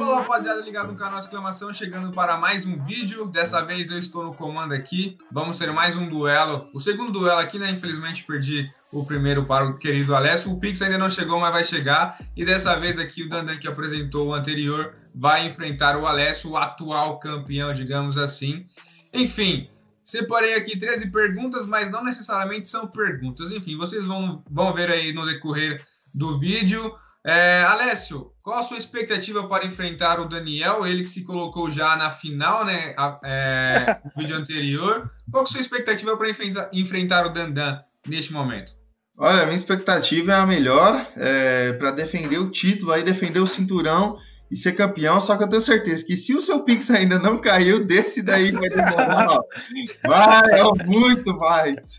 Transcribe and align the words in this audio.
Olá, 0.00 0.20
rapaziada, 0.20 0.62
ligado 0.62 0.92
no 0.92 0.96
canal 0.96 1.18
Exclamação, 1.18 1.74
chegando 1.74 2.10
para 2.10 2.38
mais 2.38 2.64
um 2.64 2.82
vídeo. 2.82 3.26
Dessa 3.26 3.62
vez 3.62 3.90
eu 3.90 3.98
estou 3.98 4.24
no 4.24 4.32
comando 4.32 4.72
aqui. 4.72 5.18
Vamos 5.30 5.58
ter 5.58 5.70
mais 5.72 5.94
um 5.94 6.08
duelo. 6.08 6.70
O 6.72 6.80
segundo 6.80 7.12
duelo 7.12 7.38
aqui, 7.38 7.58
né? 7.58 7.70
Infelizmente 7.70 8.24
perdi 8.24 8.72
o 8.90 9.04
primeiro 9.04 9.44
para 9.44 9.66
o 9.66 9.76
querido 9.76 10.14
Alessio. 10.14 10.52
O 10.52 10.58
Pix 10.58 10.80
ainda 10.80 10.96
não 10.96 11.10
chegou, 11.10 11.38
mas 11.38 11.52
vai 11.52 11.64
chegar. 11.64 12.18
E 12.34 12.46
dessa 12.46 12.80
vez 12.80 12.98
aqui 12.98 13.22
o 13.22 13.28
Dandan 13.28 13.58
que 13.58 13.68
apresentou 13.68 14.28
o 14.28 14.34
anterior 14.34 14.94
vai 15.14 15.46
enfrentar 15.46 15.98
o 15.98 16.06
Alessio, 16.06 16.52
o 16.52 16.56
atual 16.56 17.18
campeão, 17.18 17.74
digamos 17.74 18.16
assim. 18.16 18.66
Enfim, 19.12 19.68
separei 20.04 20.54
aqui 20.54 20.78
13 20.78 21.10
perguntas, 21.10 21.66
mas 21.66 21.90
não 21.90 22.04
necessariamente 22.04 22.68
são 22.68 22.86
perguntas. 22.86 23.50
Enfim, 23.50 23.76
vocês 23.76 24.04
vão, 24.04 24.44
vão 24.50 24.72
ver 24.72 24.90
aí 24.90 25.12
no 25.12 25.24
decorrer 25.24 25.84
do 26.14 26.38
vídeo. 26.38 26.94
É, 27.26 27.62
Alessio, 27.62 28.32
qual 28.42 28.58
a 28.58 28.62
sua 28.62 28.76
expectativa 28.76 29.48
para 29.48 29.64
enfrentar 29.64 30.20
o 30.20 30.28
Daniel? 30.28 30.86
Ele 30.86 31.02
que 31.02 31.08
se 31.08 31.24
colocou 31.24 31.70
já 31.70 31.96
na 31.96 32.10
final, 32.10 32.66
né? 32.66 32.94
É, 33.24 33.98
no 34.04 34.10
vídeo 34.14 34.36
anterior. 34.36 35.10
Qual 35.30 35.44
a 35.44 35.46
sua 35.46 35.60
expectativa 35.60 36.14
para 36.16 36.28
enfrentar, 36.28 36.68
enfrentar 36.70 37.26
o 37.26 37.30
Dandan 37.30 37.80
neste 38.06 38.30
momento? 38.30 38.74
Olha, 39.16 39.42
a 39.42 39.46
minha 39.46 39.56
expectativa 39.56 40.32
é 40.32 40.34
a 40.34 40.46
melhor 40.46 41.06
é, 41.16 41.72
para 41.74 41.92
defender 41.92 42.38
o 42.38 42.50
título, 42.50 42.92
aí 42.92 43.02
defender 43.02 43.38
o 43.38 43.46
cinturão 43.46 44.18
e 44.50 44.56
ser 44.56 44.72
campeão. 44.72 45.20
Só 45.20 45.36
que 45.36 45.44
eu 45.44 45.48
tenho 45.48 45.62
certeza 45.62 46.04
que 46.04 46.16
se 46.16 46.34
o 46.34 46.40
seu 46.40 46.60
Pix 46.60 46.90
ainda 46.90 47.18
não 47.18 47.38
caiu, 47.38 47.84
desse 47.84 48.22
daí 48.22 48.50
vai 48.50 48.68
demorar. 48.68 49.38
vai, 50.06 50.60
é 50.60 50.84
muito 50.86 51.36
mais. 51.36 51.98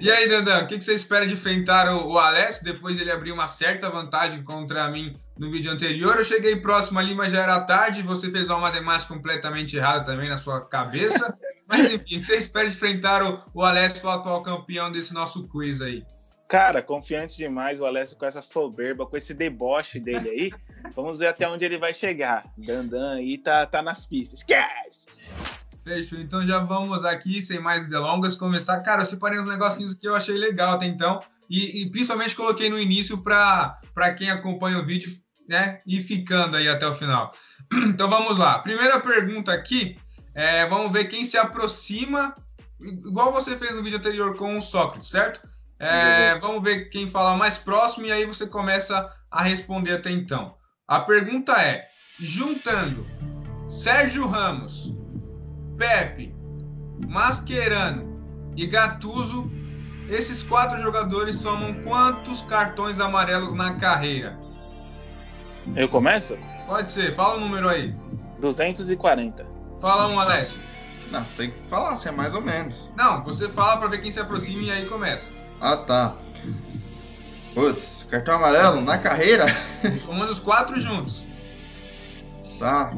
E 0.00 0.10
aí, 0.10 0.28
Dandan, 0.28 0.64
o 0.64 0.66
que, 0.66 0.80
você 0.80 0.92
espera 0.92 1.26
de 1.26 1.34
enfrentar 1.34 1.88
o, 1.94 2.12
o 2.12 2.18
Alessio? 2.18 2.64
Depois 2.64 3.00
ele 3.00 3.10
abriu 3.10 3.34
uma 3.34 3.48
certa 3.48 3.88
vantagem 3.90 4.42
contra 4.42 4.88
mim 4.90 5.16
no 5.38 5.50
vídeo 5.50 5.72
anterior. 5.72 6.16
Eu 6.16 6.24
cheguei 6.24 6.56
próximo 6.56 6.98
ali, 6.98 7.14
mas 7.14 7.32
já 7.32 7.42
era 7.42 7.60
tarde. 7.60 8.02
Você 8.02 8.30
fez 8.30 8.48
uma 8.48 8.58
matemática 8.58 9.12
completamente 9.12 9.76
errada 9.76 10.04
também 10.04 10.28
na 10.28 10.36
sua 10.36 10.60
cabeça. 10.60 11.34
Mas 11.66 11.90
enfim, 11.90 12.16
o 12.16 12.20
que 12.20 12.26
você 12.26 12.36
espera 12.36 12.68
de 12.68 12.74
enfrentar 12.74 13.22
o, 13.22 13.40
o 13.54 13.62
Alessio, 13.62 14.06
o 14.06 14.10
atual 14.10 14.42
campeão 14.42 14.90
desse 14.90 15.14
nosso 15.14 15.48
quiz 15.48 15.80
aí? 15.80 16.04
Cara, 16.52 16.82
confiante 16.82 17.38
demais 17.38 17.80
o 17.80 17.86
Alessio 17.86 18.14
com 18.14 18.26
essa 18.26 18.42
soberba, 18.42 19.06
com 19.06 19.16
esse 19.16 19.32
deboche 19.32 19.98
dele 19.98 20.28
aí. 20.28 20.52
Vamos 20.94 21.18
ver 21.18 21.28
até 21.28 21.48
onde 21.48 21.64
ele 21.64 21.78
vai 21.78 21.94
chegar. 21.94 22.44
Dandan 22.58 23.14
aí 23.14 23.38
tá, 23.38 23.64
tá 23.64 23.80
nas 23.80 24.04
pistas. 24.04 24.40
Esquece! 24.40 25.06
Fechou. 25.82 26.18
Então 26.18 26.46
já 26.46 26.58
vamos 26.58 27.06
aqui, 27.06 27.40
sem 27.40 27.58
mais 27.58 27.88
delongas, 27.88 28.36
começar. 28.36 28.78
Cara, 28.80 29.00
eu 29.00 29.06
separei 29.06 29.40
uns 29.40 29.46
negocinhos 29.46 29.94
que 29.94 30.06
eu 30.06 30.14
achei 30.14 30.36
legal 30.36 30.74
até 30.74 30.84
então. 30.84 31.22
E, 31.48 31.84
e 31.84 31.90
principalmente 31.90 32.36
coloquei 32.36 32.68
no 32.68 32.78
início 32.78 33.22
para 33.22 34.14
quem 34.14 34.28
acompanha 34.28 34.78
o 34.78 34.84
vídeo, 34.84 35.10
né? 35.48 35.80
E 35.86 36.02
ficando 36.02 36.58
aí 36.58 36.68
até 36.68 36.86
o 36.86 36.92
final. 36.92 37.34
Então 37.88 38.10
vamos 38.10 38.36
lá. 38.36 38.58
Primeira 38.58 39.00
pergunta 39.00 39.54
aqui. 39.54 39.98
É, 40.34 40.66
vamos 40.66 40.92
ver 40.92 41.06
quem 41.06 41.24
se 41.24 41.38
aproxima, 41.38 42.36
igual 42.78 43.32
você 43.32 43.56
fez 43.56 43.74
no 43.74 43.82
vídeo 43.82 43.96
anterior 43.96 44.36
com 44.36 44.58
o 44.58 44.60
Sócrates, 44.60 45.08
certo? 45.08 45.50
É, 45.84 46.36
vamos 46.36 46.62
ver 46.62 46.90
quem 46.90 47.08
fala 47.08 47.36
mais 47.36 47.58
próximo 47.58 48.06
e 48.06 48.12
aí 48.12 48.24
você 48.24 48.46
começa 48.46 49.12
a 49.28 49.42
responder 49.42 49.94
até 49.94 50.12
então. 50.12 50.54
A 50.86 51.00
pergunta 51.00 51.60
é: 51.60 51.88
juntando 52.20 53.04
Sérgio 53.68 54.24
Ramos, 54.28 54.94
Pepe, 55.76 56.32
Mascherano 57.08 58.52
e 58.56 58.64
Gattuso, 58.64 59.50
esses 60.08 60.44
quatro 60.44 60.80
jogadores 60.80 61.34
somam 61.34 61.74
quantos 61.82 62.42
cartões 62.42 63.00
amarelos 63.00 63.52
na 63.52 63.74
carreira? 63.74 64.38
Eu 65.74 65.88
começo? 65.88 66.38
Pode 66.68 66.92
ser, 66.92 67.12
fala 67.12 67.34
o 67.34 67.40
número 67.40 67.68
aí. 67.68 67.92
240. 68.38 69.44
Fala 69.80 70.06
um, 70.06 70.20
Alessio. 70.20 70.60
Não, 71.10 71.24
você 71.24 71.36
tem 71.36 71.50
que 71.50 71.68
falar, 71.68 71.96
se 71.96 72.06
é 72.06 72.12
mais 72.12 72.34
ou 72.34 72.40
menos. 72.40 72.88
Não, 72.96 73.20
você 73.22 73.48
fala 73.48 73.78
para 73.78 73.88
ver 73.88 74.00
quem 74.00 74.12
se 74.12 74.20
aproxima 74.20 74.62
e 74.62 74.70
aí 74.70 74.86
começa. 74.86 75.41
Ah, 75.62 75.76
tá. 75.76 76.14
Putz, 77.54 78.04
cartão 78.10 78.34
amarelo 78.34 78.80
na 78.80 78.98
carreira? 78.98 79.46
Somando 79.96 80.32
os 80.32 80.40
quatro 80.40 80.80
juntos. 80.80 81.24
Tá. 82.58 82.92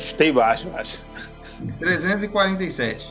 Chutei 0.00 0.32
baixo, 0.32 0.68
acho. 0.74 0.98
347. 1.78 3.08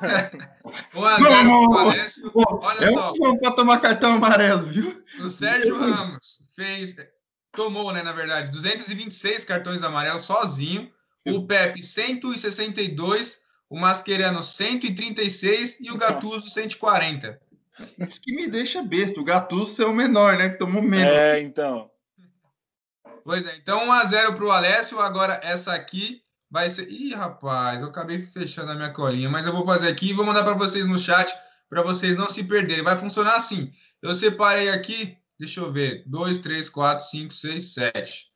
1 0.95 1.05
a 1.05 1.17
0 1.17 1.25
pro 1.25 1.45
Não. 1.45 1.79
Alessio. 1.79 2.33
Olha 2.35 2.85
É 2.85 2.93
só, 2.93 3.13
um 3.13 3.39
pra 3.39 3.51
tomar 3.51 3.81
cartão 3.81 4.15
amarelo, 4.15 4.67
viu? 4.67 5.03
o 5.21 5.29
Sérgio 5.29 5.79
Ramos 5.79 6.41
fez, 6.57 6.97
tomou, 7.53 7.93
né, 7.93 8.03
na 8.03 8.13
verdade, 8.13 8.51
226 8.51 9.45
cartões 9.45 9.83
amarelos 9.83 10.23
sozinho. 10.23 10.91
O 11.29 11.47
Pepe, 11.47 11.83
162. 11.83 13.39
O 13.69 13.79
Mascherano, 13.79 14.43
136. 14.43 15.79
E 15.81 15.91
o 15.91 15.97
Gattuso, 15.99 16.49
140. 16.49 17.39
Isso 17.99 18.21
que 18.21 18.35
me 18.35 18.47
deixa 18.47 18.81
besta. 18.83 19.21
O 19.21 19.25
Gattuso 19.25 19.83
é 19.83 19.87
o 19.87 19.93
menor, 19.95 20.37
né? 20.39 20.49
Que 20.51 20.59
tomou 20.59 20.81
menos. 20.83 21.13
É, 21.13 21.41
então. 21.41 21.91
Pois 23.27 23.45
é, 23.45 23.57
então 23.57 23.89
1x0 23.89 24.37
pro 24.37 24.53
Alessio. 24.53 25.01
Agora 25.01 25.41
essa 25.43 25.75
aqui 25.75 26.23
vai 26.49 26.71
ser. 26.71 26.89
Ih, 26.89 27.13
rapaz, 27.13 27.83
eu 27.83 27.89
acabei 27.89 28.21
fechando 28.21 28.71
a 28.71 28.77
minha 28.77 28.91
colinha, 28.91 29.29
mas 29.29 29.45
eu 29.45 29.53
vou 29.53 29.67
fazer 29.67 29.89
aqui 29.89 30.11
e 30.11 30.13
vou 30.13 30.25
mandar 30.25 30.45
para 30.45 30.55
vocês 30.55 30.87
no 30.87 30.97
chat 30.97 31.35
para 31.69 31.83
vocês 31.83 32.15
não 32.15 32.29
se 32.29 32.45
perderem. 32.45 32.85
Vai 32.85 32.97
funcionar 32.97 33.35
assim. 33.35 33.73
Eu 34.01 34.15
separei 34.15 34.69
aqui, 34.69 35.17
deixa 35.37 35.59
eu 35.59 35.73
ver: 35.73 36.05
2, 36.07 36.39
3, 36.39 36.69
4, 36.69 37.05
5, 37.05 37.35
6, 37.35 37.75
7, 37.75 38.27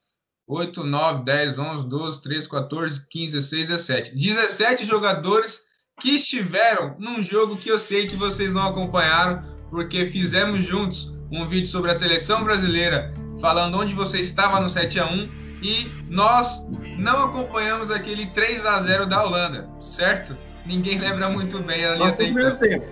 8, 0.49 0.83
9, 0.83 1.23
10, 1.25 1.59
11, 1.61 1.89
12, 1.89 2.23
13, 2.23 2.49
14, 2.49 3.07
15, 3.09 3.33
16, 3.33 3.69
17. 3.69 4.17
17 4.17 4.85
jogadores 4.85 5.61
que 6.01 6.17
estiveram 6.17 6.97
num 6.99 7.23
jogo 7.23 7.57
que 7.57 7.69
eu 7.69 7.79
sei 7.79 8.09
que 8.09 8.17
vocês 8.17 8.53
não 8.53 8.67
acompanharam, 8.67 9.41
porque 9.71 10.05
fizemos 10.05 10.65
juntos 10.65 11.15
um 11.31 11.47
vídeo 11.47 11.69
sobre 11.69 11.93
a 11.93 11.95
seleção 11.95 12.43
brasileira 12.43 13.15
falando 13.41 13.79
onde 13.79 13.95
você 13.95 14.19
estava 14.21 14.61
no 14.61 14.69
7 14.69 15.01
a 15.01 15.07
1 15.07 15.29
e 15.63 15.91
nós 16.09 16.67
não 16.99 17.25
acompanhamos 17.25 17.91
aquele 17.91 18.27
3 18.27 18.67
a 18.67 18.81
0 18.81 19.07
da 19.07 19.25
Holanda, 19.25 19.69
certo? 19.81 20.37
Ninguém 20.65 20.99
lembra 20.99 21.29
muito 21.29 21.59
bem 21.61 21.85
ali 21.85 22.03
até 22.03 22.25
então. 22.25 22.57
tempo. 22.57 22.87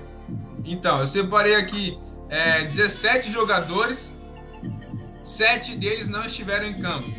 Então, 0.65 1.01
eu 1.01 1.07
separei 1.07 1.55
aqui 1.55 1.99
é, 2.29 2.65
17 2.65 3.31
jogadores, 3.31 4.15
7 5.25 5.77
deles 5.77 6.09
não 6.09 6.25
estiveram 6.25 6.67
em 6.67 6.75
campo. 6.75 7.11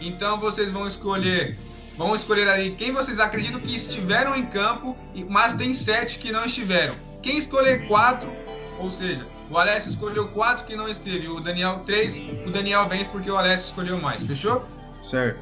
Então 0.00 0.38
vocês 0.38 0.70
vão 0.70 0.86
escolher, 0.86 1.56
vão 1.96 2.14
escolher 2.14 2.48
ali 2.48 2.70
quem 2.72 2.92
vocês 2.92 3.18
acreditam 3.18 3.60
que 3.60 3.74
estiveram 3.74 4.34
em 4.36 4.46
campo, 4.46 4.96
mas 5.28 5.54
tem 5.54 5.72
7 5.72 6.18
que 6.18 6.32
não 6.32 6.44
estiveram. 6.44 6.94
Quem 7.22 7.38
escolher 7.38 7.86
4, 7.86 8.30
ou 8.78 8.90
seja, 8.90 9.26
o 9.50 9.58
Alessio 9.58 9.90
escolheu 9.90 10.26
4 10.28 10.64
que 10.66 10.74
não 10.76 10.88
esteve, 10.88 11.28
o 11.28 11.40
Daniel 11.40 11.82
3, 11.86 12.22
o 12.46 12.50
Daniel 12.50 12.88
vence 12.88 13.08
porque 13.08 13.30
o 13.30 13.36
Alessio 13.36 13.66
escolheu 13.66 13.98
mais, 14.00 14.22
fechou? 14.24 14.64
Certo. 15.02 15.40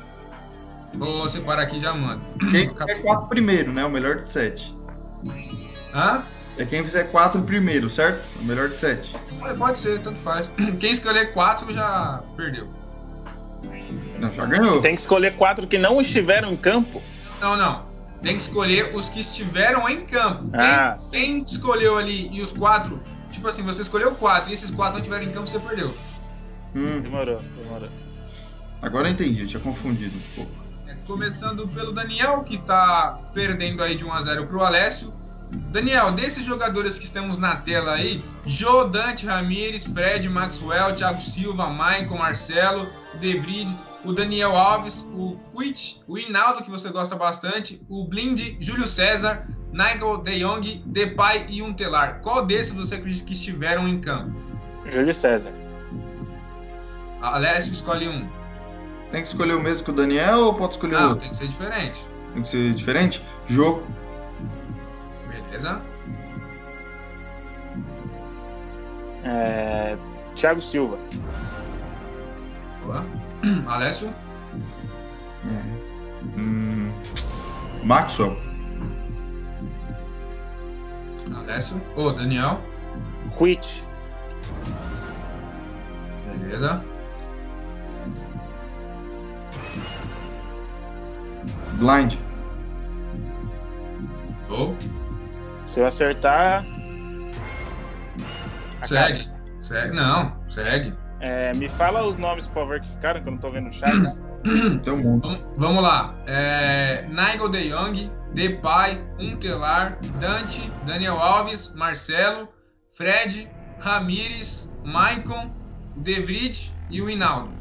Vou 0.94 1.28
separar 1.28 1.62
aqui 1.62 1.76
e 1.76 1.80
já 1.80 1.92
mando. 1.92 2.22
Quem 2.50 2.68
fizer 2.68 3.02
quatro 3.02 3.26
primeiro, 3.26 3.72
né? 3.72 3.84
O 3.84 3.90
melhor 3.90 4.16
de 4.16 4.28
sete. 4.30 4.76
Hã? 5.92 6.22
É 6.56 6.64
quem 6.64 6.84
fizer 6.84 7.04
quatro 7.10 7.42
primeiro, 7.42 7.90
certo? 7.90 8.22
O 8.40 8.44
melhor 8.44 8.68
de 8.68 8.78
sete. 8.78 9.14
Pode- 9.40 9.58
Pode 9.58 9.78
ser, 9.78 10.00
tanto 10.00 10.18
faz. 10.20 10.48
Quem 10.78 10.92
escolher 10.92 11.32
4 11.32 11.72
já 11.74 12.22
perdeu. 12.36 12.68
Não, 14.20 14.32
já 14.32 14.46
ganhou. 14.46 14.80
Tem 14.80 14.94
que 14.94 15.00
escolher 15.00 15.34
quatro 15.34 15.66
que 15.66 15.76
não 15.78 16.00
estiveram 16.00 16.52
em 16.52 16.56
campo. 16.56 17.02
Não, 17.40 17.56
não. 17.56 17.86
Tem 18.22 18.36
que 18.36 18.42
escolher 18.42 18.94
os 18.94 19.08
que 19.08 19.18
estiveram 19.20 19.88
em 19.88 20.02
campo. 20.02 20.48
Ah, 20.54 20.96
quem, 21.10 21.34
quem 21.38 21.42
escolheu 21.44 21.98
ali 21.98 22.28
e 22.32 22.40
os 22.40 22.52
quatro, 22.52 23.00
tipo 23.34 23.48
assim, 23.48 23.62
você 23.62 23.82
escolheu 23.82 24.12
quatro 24.14 24.50
e 24.50 24.54
esses 24.54 24.70
quatro 24.70 24.94
não 24.94 25.00
estiveram 25.00 25.24
em 25.24 25.30
campo, 25.30 25.46
você 25.46 25.58
perdeu. 25.58 25.94
Hum, 26.74 27.00
Demorou, 27.00 27.40
demorou. 27.56 27.88
agora 28.82 29.08
eu 29.08 29.12
entendi, 29.12 29.42
eu 29.42 29.46
tinha 29.46 29.60
confundido 29.60 30.16
um 30.16 30.34
pouco. 30.34 30.50
É, 30.88 30.94
começando 31.06 31.68
pelo 31.68 31.92
Daniel, 31.92 32.42
que 32.42 32.58
tá 32.58 33.18
perdendo 33.32 33.82
aí 33.82 33.94
de 33.94 34.04
1 34.04 34.12
a 34.12 34.22
0 34.22 34.46
pro 34.46 34.62
Alessio. 34.64 35.12
Daniel, 35.70 36.10
desses 36.10 36.44
jogadores 36.44 36.98
que 36.98 37.04
estamos 37.04 37.38
na 37.38 37.54
tela 37.54 37.92
aí, 37.92 38.24
Jô, 38.44 38.84
Dante, 38.84 39.24
Ramires, 39.26 39.84
Fred, 39.86 40.28
Maxwell, 40.28 40.94
Thiago 40.94 41.20
Silva, 41.20 41.68
Michael, 41.68 42.16
Marcelo, 42.18 42.88
Debrid, 43.20 43.68
o 44.04 44.12
Daniel 44.12 44.56
Alves, 44.56 45.02
o 45.14 45.38
Quit, 45.56 46.02
o 46.06 46.18
Hinaldo, 46.18 46.62
que 46.62 46.70
você 46.70 46.90
gosta 46.90 47.16
bastante, 47.16 47.80
o 47.88 48.04
Blind, 48.06 48.56
Júlio 48.60 48.86
César, 48.86 49.46
Nigel 49.72 50.18
De 50.18 50.38
Jong, 50.40 50.82
Depay 50.86 51.46
e 51.48 51.62
Untelar. 51.62 52.20
Qual 52.20 52.44
desses 52.44 52.72
você 52.72 52.96
acredita 52.96 53.24
que 53.24 53.32
estiveram 53.32 53.88
em 53.88 54.00
campo? 54.00 54.32
Júlio 54.90 55.14
César. 55.14 55.52
Alessio 57.20 57.72
escolhe 57.72 58.08
um. 58.08 58.28
Tem 59.10 59.22
que 59.22 59.28
escolher 59.28 59.54
o 59.54 59.60
mesmo 59.60 59.84
que 59.84 59.90
o 59.90 59.94
Daniel 59.94 60.40
ou 60.40 60.54
pode 60.54 60.74
escolher 60.74 60.96
Não, 60.98 61.08
outro? 61.10 61.20
tem 61.20 61.30
que 61.30 61.36
ser 61.36 61.48
diferente. 61.48 62.06
Tem 62.34 62.42
que 62.42 62.48
ser 62.48 62.74
diferente? 62.74 63.24
Jogo. 63.46 63.82
Beleza? 65.28 65.80
É... 69.24 69.96
Thiago 70.36 70.60
Silva. 70.60 70.98
Boa. 72.84 73.06
Alessio? 73.66 74.12
Hum, 76.36 76.90
Maxwell. 77.82 78.36
Alessio? 81.36 81.80
Ô, 81.96 82.10
Daniel? 82.12 82.60
Quit. 83.36 83.84
Beleza. 86.38 86.82
Blind. 91.78 92.14
Ô, 94.48 94.74
Se 95.64 95.80
eu 95.80 95.86
acertar. 95.86 96.64
acaba. 98.80 98.86
segue. 98.86 99.28
Segue. 99.60 99.92
Não, 99.94 100.32
segue. 100.48 100.94
É, 101.26 101.54
me 101.54 101.70
fala 101.70 102.06
os 102.06 102.18
nomes, 102.18 102.46
por 102.46 102.52
favor, 102.52 102.80
que 102.80 102.90
ficaram, 102.90 103.22
que 103.22 103.26
eu 103.26 103.32
não 103.32 103.38
tô 103.38 103.50
vendo 103.50 103.70
o 103.70 103.72
chat. 103.72 103.90
Tem 104.84 104.92
um 104.92 105.02
monte. 105.02 105.22
Vamos, 105.22 105.44
vamos 105.56 105.82
lá. 105.82 106.14
É, 106.26 107.06
Nigel 107.08 107.48
De 107.48 107.70
Jong, 107.70 108.10
Depay, 108.34 109.02
Untelar, 109.18 109.98
Dante, 110.20 110.70
Daniel 110.84 111.16
Alves, 111.16 111.72
Marcelo, 111.74 112.46
Fred, 112.90 113.50
Ramires, 113.78 114.70
Maicon, 114.84 115.50
Devrid 115.96 116.70
e 116.90 117.00
o 117.00 117.08
Hinaldo. 117.08 117.54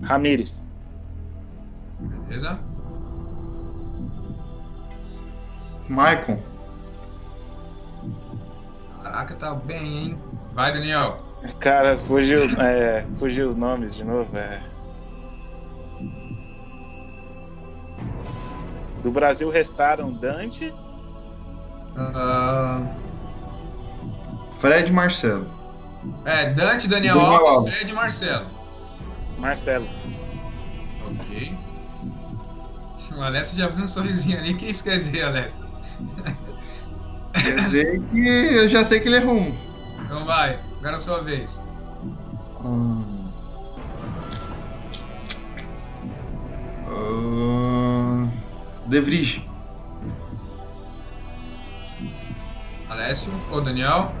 Ramires. 0.00 0.64
Beleza? 2.00 2.58
Maicon. 5.86 6.40
Caraca, 9.02 9.34
tá 9.34 9.54
bem, 9.54 9.98
hein? 9.98 10.18
Vai, 10.54 10.72
Daniel. 10.72 11.31
Cara, 11.58 11.96
fugiu, 11.98 12.40
é, 12.60 13.04
fugiu 13.18 13.48
os 13.48 13.54
nomes 13.56 13.94
de 13.94 14.04
novo. 14.04 14.36
É. 14.36 14.60
Do 19.02 19.10
Brasil 19.10 19.50
restaram 19.50 20.12
Dante, 20.12 20.72
Ah, 21.96 22.80
Fred 24.60 24.92
Marcelo. 24.92 25.46
é, 26.24 26.50
Dante, 26.52 26.88
Daniel, 26.88 27.16
Daniel 27.16 27.34
Alves, 27.34 27.54
Alves. 27.56 27.74
Fred 27.74 27.90
e 27.90 27.94
Marcelo. 27.94 28.46
Marcelo. 29.38 29.86
Ok. 31.06 31.58
O 33.16 33.22
Alessio 33.22 33.58
já 33.58 33.66
abriu 33.66 33.84
um 33.84 33.88
sorrisinho 33.88 34.38
ali. 34.38 34.52
O 34.52 34.56
que 34.56 34.66
isso 34.66 34.84
quer 34.84 34.96
dizer, 34.98 35.22
Alessio? 35.24 35.60
Quer 37.34 37.56
dizer 37.56 38.00
que 38.10 38.18
eu 38.28 38.68
já 38.68 38.84
sei 38.84 39.00
que 39.00 39.08
ele 39.08 39.16
errou 39.16 39.34
um. 39.34 39.54
Então 40.04 40.24
vai, 40.24 40.58
agora 40.82 40.96
é 40.96 40.96
a 40.96 41.00
sua 41.00 41.22
vez. 41.22 41.62
Hum. 42.64 43.22
Vries. 49.00 49.40
Alessio 52.90 53.32
ou 53.50 53.60
Daniel? 53.60 54.12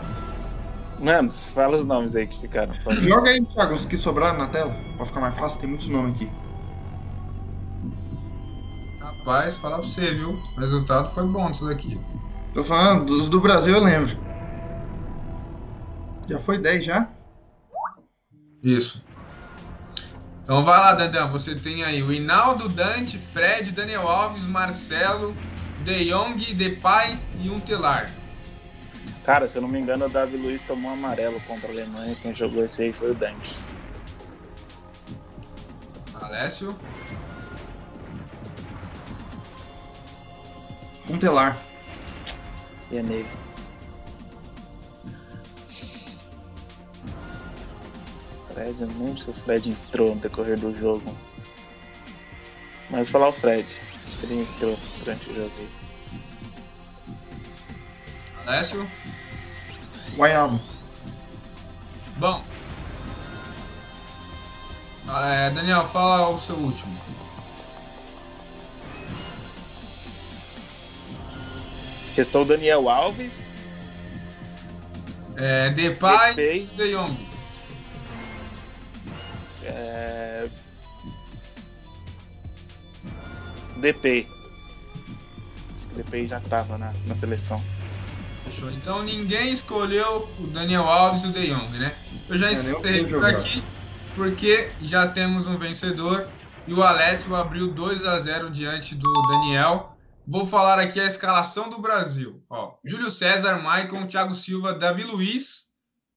Mano, 0.98 1.32
fala 1.52 1.76
os 1.76 1.84
nomes 1.84 2.16
aí 2.16 2.26
que 2.26 2.40
ficaram. 2.40 2.74
Joga 3.00 3.30
aí, 3.30 3.44
Thiago, 3.44 3.74
os 3.74 3.84
que 3.84 3.96
sobraram 3.96 4.38
na 4.38 4.46
tela. 4.46 4.72
Pra 4.96 5.04
ficar 5.04 5.20
mais 5.20 5.36
fácil, 5.36 5.60
tem 5.60 5.68
muitos 5.68 5.88
nomes 5.88 6.14
aqui. 6.14 6.30
Rapaz, 9.00 9.58
falar 9.58 9.78
pra 9.78 9.86
você, 9.86 10.14
viu? 10.14 10.30
O 10.30 10.60
resultado 10.60 11.08
foi 11.10 11.26
bom 11.26 11.50
disso 11.50 11.66
daqui. 11.66 12.00
Tô 12.54 12.64
falando, 12.64 13.06
dos 13.06 13.28
do 13.28 13.40
Brasil 13.40 13.74
eu 13.74 13.82
lembro. 13.82 14.16
Já 16.28 16.38
foi 16.38 16.58
10 16.58 16.84
já? 16.84 17.08
Isso. 18.62 19.02
Então 20.42 20.64
vai 20.64 20.78
lá, 20.78 20.94
Dandan. 20.94 21.28
Você 21.30 21.54
tem 21.54 21.84
aí 21.84 22.02
o 22.02 22.12
Hinaldo, 22.12 22.68
Dante, 22.68 23.18
Fred, 23.18 23.72
Daniel 23.72 24.08
Alves, 24.08 24.46
Marcelo, 24.46 25.36
De 25.84 26.10
Jong, 26.10 26.54
Depay 26.54 27.18
e 27.40 27.50
Untelar. 27.50 28.10
Cara, 29.24 29.48
se 29.48 29.56
eu 29.56 29.62
não 29.62 29.68
me 29.68 29.78
engano, 29.78 30.06
o 30.06 30.08
Davi 30.08 30.36
Luiz 30.36 30.62
tomou 30.62 30.90
um 30.90 30.94
amarelo 30.94 31.40
contra 31.42 31.68
a 31.68 31.70
Alemanha. 31.70 32.16
Quem 32.20 32.34
jogou 32.34 32.64
esse 32.64 32.82
aí 32.82 32.92
foi 32.92 33.12
o 33.12 33.14
Dante. 33.14 33.56
Alessio, 36.14 36.76
Um 41.08 41.18
telar. 41.18 41.58
E 42.90 42.98
é 42.98 43.02
nele. 43.02 43.28
Fred, 48.54 48.76
eu 48.80 48.86
não 48.86 49.06
lembro 49.06 49.18
se 49.18 49.30
o 49.30 49.32
Fred 49.34 49.68
entrou 49.70 50.14
no 50.14 50.20
decorrer 50.20 50.58
do 50.58 50.76
jogo. 50.78 51.14
Mas 52.90 53.08
vou 53.08 53.20
falar 53.20 53.28
o 53.30 53.32
Fred. 53.32 53.66
Ele 54.22 54.42
entrou 54.42 54.78
durante 55.00 55.30
o 55.30 55.34
jogo 55.34 55.52
aí. 55.58 55.68
Alessio. 58.46 58.90
Guaiaba. 60.16 60.60
Bom. 62.16 62.44
É, 65.08 65.50
Daniel, 65.50 65.84
fala 65.84 66.28
o 66.28 66.38
seu 66.38 66.56
último. 66.56 66.96
Restou 72.16 72.42
o 72.42 72.44
Daniel 72.44 72.88
Alves, 72.90 73.42
É, 75.36 75.70
Depay 75.70 76.28
Depay. 76.34 76.62
e 76.72 76.76
De 76.76 76.92
Jong. 76.92 77.31
É... 79.64 80.48
DP. 83.78 84.26
Acho 85.76 85.86
que 85.88 85.92
o 85.94 85.96
DP 86.04 86.26
já 86.28 86.40
tava 86.40 86.78
na, 86.78 86.92
na 87.06 87.16
seleção. 87.16 87.62
Fechou. 88.44 88.70
Então 88.70 89.02
ninguém 89.02 89.52
escolheu 89.52 90.28
o 90.38 90.46
Daniel 90.48 90.84
Alves 90.84 91.22
e 91.24 91.26
o 91.28 91.32
De 91.32 91.46
Jong, 91.48 91.78
né? 91.78 91.94
Eu 92.28 92.36
já 92.38 92.48
É, 92.48 92.52
encerrei 92.52 93.02
por 93.04 93.10
jogar. 93.10 93.30
aqui, 93.30 93.62
porque 94.14 94.70
já 94.80 95.06
temos 95.08 95.46
um 95.46 95.56
vencedor 95.56 96.28
e 96.66 96.74
o 96.74 96.82
Alessio 96.82 97.34
abriu 97.34 97.68
2 97.72 98.04
a 98.06 98.18
0 98.20 98.50
diante 98.50 98.94
do 98.94 99.10
Daniel. 99.30 99.96
Vou 100.26 100.46
falar 100.46 100.78
aqui 100.78 101.00
a 101.00 101.04
escalação 101.06 101.68
do 101.68 101.80
Brasil. 101.80 102.40
Ó, 102.48 102.74
Júlio 102.84 103.10
César, 103.10 103.56
Maicon, 103.60 104.06
Thiago 104.06 104.34
Silva, 104.34 104.72
Davi 104.72 105.02
Luiz, 105.02 105.66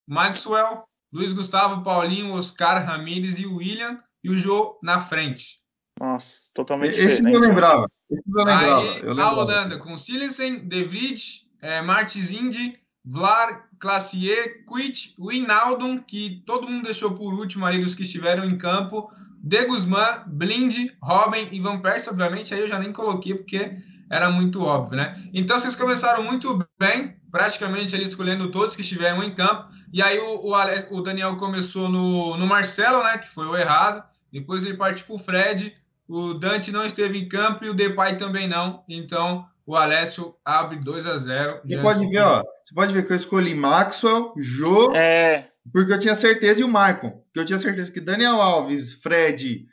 Maxwell, 0.08 0.84
Luiz 1.16 1.32
Gustavo, 1.32 1.82
Paulinho, 1.82 2.34
Oscar, 2.34 2.84
Ramires 2.84 3.38
e 3.38 3.46
William 3.46 3.96
e 4.22 4.28
o 4.28 4.36
Jô 4.36 4.78
na 4.82 5.00
frente. 5.00 5.56
Nossa, 5.98 6.36
totalmente 6.52 6.92
Esse 6.92 7.22
eu 7.22 7.26
diferente. 7.26 7.48
lembrava. 7.48 7.90
Esse 8.10 8.22
eu 8.26 8.34
lembrava. 8.44 8.80
Aí 8.82 8.98
eu 8.98 9.04
a 9.04 9.14
lembrava. 9.14 9.36
Holanda 9.36 9.78
com 9.78 9.96
Silensen, 9.96 10.58
De 10.68 10.84
Vries, 10.84 11.46
é, 11.62 11.80
Martins 11.80 12.30
Indy, 12.30 12.74
Vlar, 13.02 13.70
Classier, 13.78 14.62
Quit, 14.66 15.14
Wijnaldum, 15.18 15.98
que 15.98 16.42
todo 16.44 16.68
mundo 16.68 16.84
deixou 16.84 17.12
por 17.12 17.32
último 17.32 17.64
aí 17.64 17.78
dos 17.78 17.94
que 17.94 18.02
estiveram 18.02 18.44
em 18.44 18.58
campo, 18.58 19.10
De 19.42 19.64
Guzman, 19.64 20.24
Blind, 20.26 20.90
Robin 21.02 21.48
e 21.50 21.58
Van 21.60 21.78
Persie, 21.80 22.10
obviamente, 22.10 22.52
aí 22.52 22.60
eu 22.60 22.68
já 22.68 22.78
nem 22.78 22.92
coloquei 22.92 23.34
porque 23.34 23.78
era 24.10 24.30
muito 24.30 24.62
óbvio, 24.62 24.98
né? 24.98 25.30
Então 25.32 25.58
vocês 25.58 25.74
começaram 25.74 26.22
muito 26.22 26.62
bem, 26.78 27.16
praticamente 27.36 27.94
ali 27.94 28.04
escolhendo 28.04 28.50
todos 28.50 28.74
que 28.74 28.80
estiveram 28.80 29.22
em 29.22 29.30
campo, 29.30 29.68
e 29.92 30.00
aí 30.00 30.18
o, 30.18 30.46
o, 30.46 30.96
o 30.96 31.02
Daniel 31.02 31.36
começou 31.36 31.86
no, 31.86 32.34
no 32.34 32.46
Marcelo, 32.46 33.02
né, 33.04 33.18
que 33.18 33.28
foi 33.28 33.46
o 33.46 33.54
errado, 33.54 34.02
depois 34.32 34.64
ele 34.64 34.78
partiu 34.78 35.04
pro 35.04 35.18
Fred, 35.18 35.74
o 36.08 36.32
Dante 36.32 36.72
não 36.72 36.86
esteve 36.86 37.18
em 37.18 37.28
campo 37.28 37.62
e 37.62 37.68
o 37.68 37.74
Depay 37.74 38.16
também 38.16 38.48
não. 38.48 38.82
Então, 38.88 39.46
o 39.66 39.76
Alessio 39.76 40.34
abre 40.42 40.78
2 40.78 41.06
a 41.06 41.18
0 41.18 41.60
Você 41.62 41.76
pode 41.78 42.06
ver, 42.06 42.20
ó. 42.20 42.42
Você 42.64 42.74
pode 42.74 42.94
ver 42.94 43.06
que 43.06 43.12
eu 43.12 43.16
escolhi 43.16 43.54
Maxwell, 43.54 44.32
Jô, 44.38 44.94
É, 44.94 45.50
porque 45.70 45.92
eu 45.92 45.98
tinha 45.98 46.14
certeza, 46.14 46.60
e 46.60 46.64
o 46.64 46.68
Maicon. 46.68 47.22
Que 47.34 47.40
eu 47.40 47.44
tinha 47.44 47.58
certeza 47.58 47.92
que 47.92 48.00
Daniel 48.00 48.40
Alves, 48.40 48.94
Fred 48.94 49.66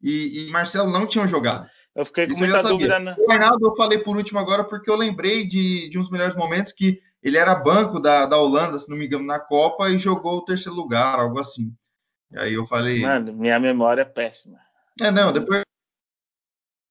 e, 0.00 0.46
e 0.46 0.50
Marcelo 0.50 0.90
não 0.90 1.06
tinham 1.06 1.28
jogado. 1.28 1.68
Eu 1.96 2.04
fiquei 2.04 2.26
com 2.26 2.32
Isso 2.34 2.42
muita 2.42 2.62
dúvida. 2.62 2.98
Na... 2.98 3.16
O 3.18 3.26
Reinaldo 3.26 3.66
eu 3.66 3.74
falei 3.74 3.98
por 3.98 4.16
último 4.16 4.38
agora 4.38 4.62
porque 4.62 4.90
eu 4.90 4.96
lembrei 4.96 5.46
de, 5.46 5.88
de 5.88 5.98
uns 5.98 6.10
melhores 6.10 6.36
momentos 6.36 6.70
que 6.70 7.00
ele 7.22 7.38
era 7.38 7.54
banco 7.54 7.98
da, 7.98 8.26
da 8.26 8.36
Holanda, 8.36 8.78
se 8.78 8.88
não 8.88 8.96
me 8.96 9.06
engano, 9.06 9.24
na 9.24 9.40
Copa 9.40 9.88
e 9.88 9.98
jogou 9.98 10.36
o 10.36 10.44
terceiro 10.44 10.76
lugar, 10.76 11.18
algo 11.18 11.40
assim. 11.40 11.74
E 12.30 12.38
aí 12.38 12.52
eu 12.52 12.66
falei. 12.66 13.00
Mano, 13.00 13.32
minha 13.32 13.58
memória 13.58 14.02
é 14.02 14.04
péssima. 14.04 14.58
É, 15.00 15.10
não, 15.10 15.32
depois 15.32 15.62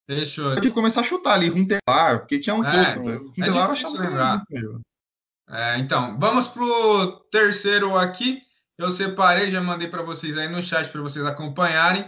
Fechou. 0.09 0.49
eu 0.49 0.55
tive 0.55 0.69
que 0.69 0.73
começar 0.73 1.01
a 1.01 1.03
chutar 1.03 1.33
ali, 1.33 1.49
Runtelar, 1.49 2.19
porque 2.19 2.39
tinha 2.39 2.55
um 2.55 2.65
É, 2.65 2.95
pouco. 2.95 3.09
é 3.09 3.13
Runtelar 3.13 3.71
difícil 3.71 3.87
achava 3.99 4.09
lembrar. 4.09 4.43
É, 5.49 5.77
então, 5.77 6.19
vamos 6.19 6.47
pro 6.47 7.11
terceiro 7.31 7.95
aqui. 7.95 8.41
Eu 8.77 8.89
separei, 8.89 9.49
já 9.49 9.61
mandei 9.61 9.87
para 9.87 10.01
vocês 10.01 10.35
aí 10.37 10.47
no 10.49 10.61
chat 10.61 10.89
para 10.89 11.01
vocês 11.01 11.25
acompanharem. 11.25 12.05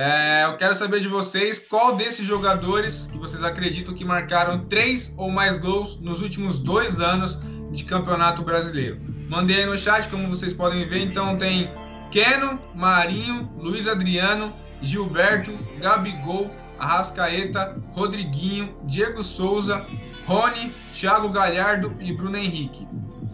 É, 0.00 0.44
eu 0.44 0.56
quero 0.56 0.76
saber 0.76 1.00
de 1.00 1.08
vocês 1.08 1.58
qual 1.58 1.96
desses 1.96 2.24
jogadores 2.24 3.08
que 3.10 3.18
vocês 3.18 3.42
acreditam 3.42 3.92
que 3.92 4.04
marcaram 4.04 4.60
três 4.66 5.12
ou 5.16 5.28
mais 5.28 5.56
gols 5.56 5.98
nos 6.00 6.22
últimos 6.22 6.60
dois 6.60 7.00
anos 7.00 7.36
de 7.72 7.82
campeonato 7.82 8.42
brasileiro. 8.42 9.00
Mandei 9.28 9.56
aí 9.56 9.66
no 9.66 9.76
chat, 9.76 10.08
como 10.08 10.28
vocês 10.28 10.52
podem 10.52 10.88
ver. 10.88 11.02
Então 11.02 11.36
tem 11.36 11.72
Keno, 12.12 12.62
Marinho, 12.76 13.52
Luiz 13.58 13.88
Adriano, 13.88 14.52
Gilberto, 14.80 15.50
Gabigol, 15.80 16.48
Arrascaeta, 16.78 17.76
Rodriguinho, 17.90 18.76
Diego 18.84 19.24
Souza, 19.24 19.84
Rony, 20.26 20.72
Thiago 20.92 21.28
Galhardo 21.28 21.92
e 21.98 22.12
Bruno 22.12 22.36
Henrique. 22.36 22.86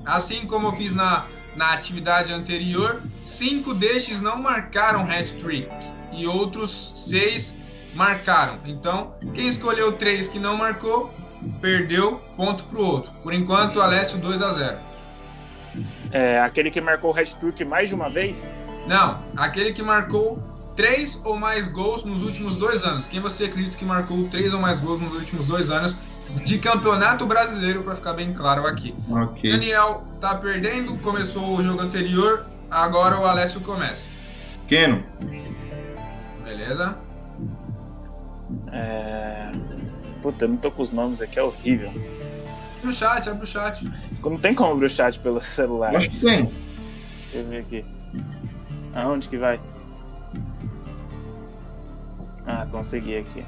Assim 0.02 0.46
como 0.46 0.68
eu 0.68 0.72
fiz 0.72 0.94
na, 0.94 1.26
na 1.56 1.74
atividade 1.74 2.32
anterior, 2.32 3.02
cinco 3.22 3.74
destes 3.74 4.22
não 4.22 4.38
marcaram 4.38 5.02
hat-trick 5.02 5.68
e 6.16 6.26
outros 6.26 6.92
seis 6.94 7.54
marcaram. 7.94 8.58
Então, 8.64 9.14
quem 9.32 9.48
escolheu 9.48 9.92
três 9.92 10.28
que 10.28 10.38
não 10.38 10.56
marcou, 10.56 11.12
perdeu 11.60 12.20
ponto 12.36 12.64
para 12.64 12.80
o 12.80 12.84
outro. 12.84 13.12
Por 13.22 13.32
enquanto, 13.32 13.80
Alessio 13.80 14.18
2 14.18 14.42
a 14.42 14.50
0. 14.52 14.78
É, 16.10 16.40
aquele 16.40 16.70
que 16.70 16.80
marcou 16.80 17.12
o 17.12 17.18
hat-trick 17.18 17.64
mais 17.64 17.88
de 17.88 17.94
uma 17.94 18.08
vez? 18.08 18.46
Não, 18.86 19.20
aquele 19.36 19.72
que 19.72 19.82
marcou 19.82 20.38
três 20.76 21.20
ou 21.24 21.36
mais 21.36 21.68
gols 21.68 22.04
nos 22.04 22.22
últimos 22.22 22.56
dois 22.56 22.84
anos. 22.84 23.08
Quem 23.08 23.20
você 23.20 23.44
acredita 23.44 23.76
que 23.76 23.84
marcou 23.84 24.28
três 24.28 24.52
ou 24.52 24.60
mais 24.60 24.80
gols 24.80 25.00
nos 25.00 25.14
últimos 25.14 25.46
dois 25.46 25.70
anos 25.70 25.96
de 26.44 26.58
campeonato 26.58 27.26
brasileiro, 27.26 27.82
para 27.82 27.94
ficar 27.94 28.12
bem 28.12 28.32
claro 28.32 28.66
aqui. 28.66 28.94
Ok. 29.10 29.50
Daniel 29.50 30.04
tá 30.20 30.34
perdendo, 30.34 30.96
começou 30.98 31.56
o 31.56 31.62
jogo 31.62 31.80
anterior, 31.82 32.46
agora 32.70 33.18
o 33.18 33.24
Alessio 33.24 33.60
começa. 33.60 34.08
Keno, 34.66 35.04
Beleza? 36.44 36.96
É... 38.70 39.50
Puta, 40.22 40.44
eu 40.44 40.48
não 40.50 40.56
tô 40.56 40.70
com 40.70 40.82
os 40.82 40.92
nomes 40.92 41.20
aqui, 41.20 41.38
é 41.38 41.42
horrível. 41.42 41.90
No 42.82 42.92
chat, 42.92 43.28
abre 43.28 43.44
o 43.44 43.46
chat. 43.46 43.90
Não 44.22 44.38
tem 44.38 44.54
como 44.54 44.72
abrir 44.72 44.86
o 44.86 44.90
chat 44.90 45.18
pelo 45.18 45.40
celular. 45.40 45.92
eu 45.92 45.98
acho 45.98 46.10
que 46.10 46.20
tem. 46.20 46.44
Deixa 46.44 47.38
eu 47.38 47.44
ver 47.46 47.58
aqui. 47.58 47.84
Aonde 48.94 49.28
que 49.28 49.38
vai? 49.38 49.58
Ah, 52.46 52.66
consegui 52.70 53.16
aqui. 53.16 53.44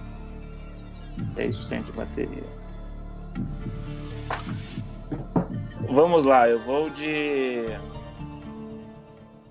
10% 1.35 1.85
de 1.85 1.93
bateria. 1.93 2.45
Vamos 5.89 6.25
lá, 6.25 6.49
eu 6.49 6.59
vou 6.65 6.91
de. 6.91 7.65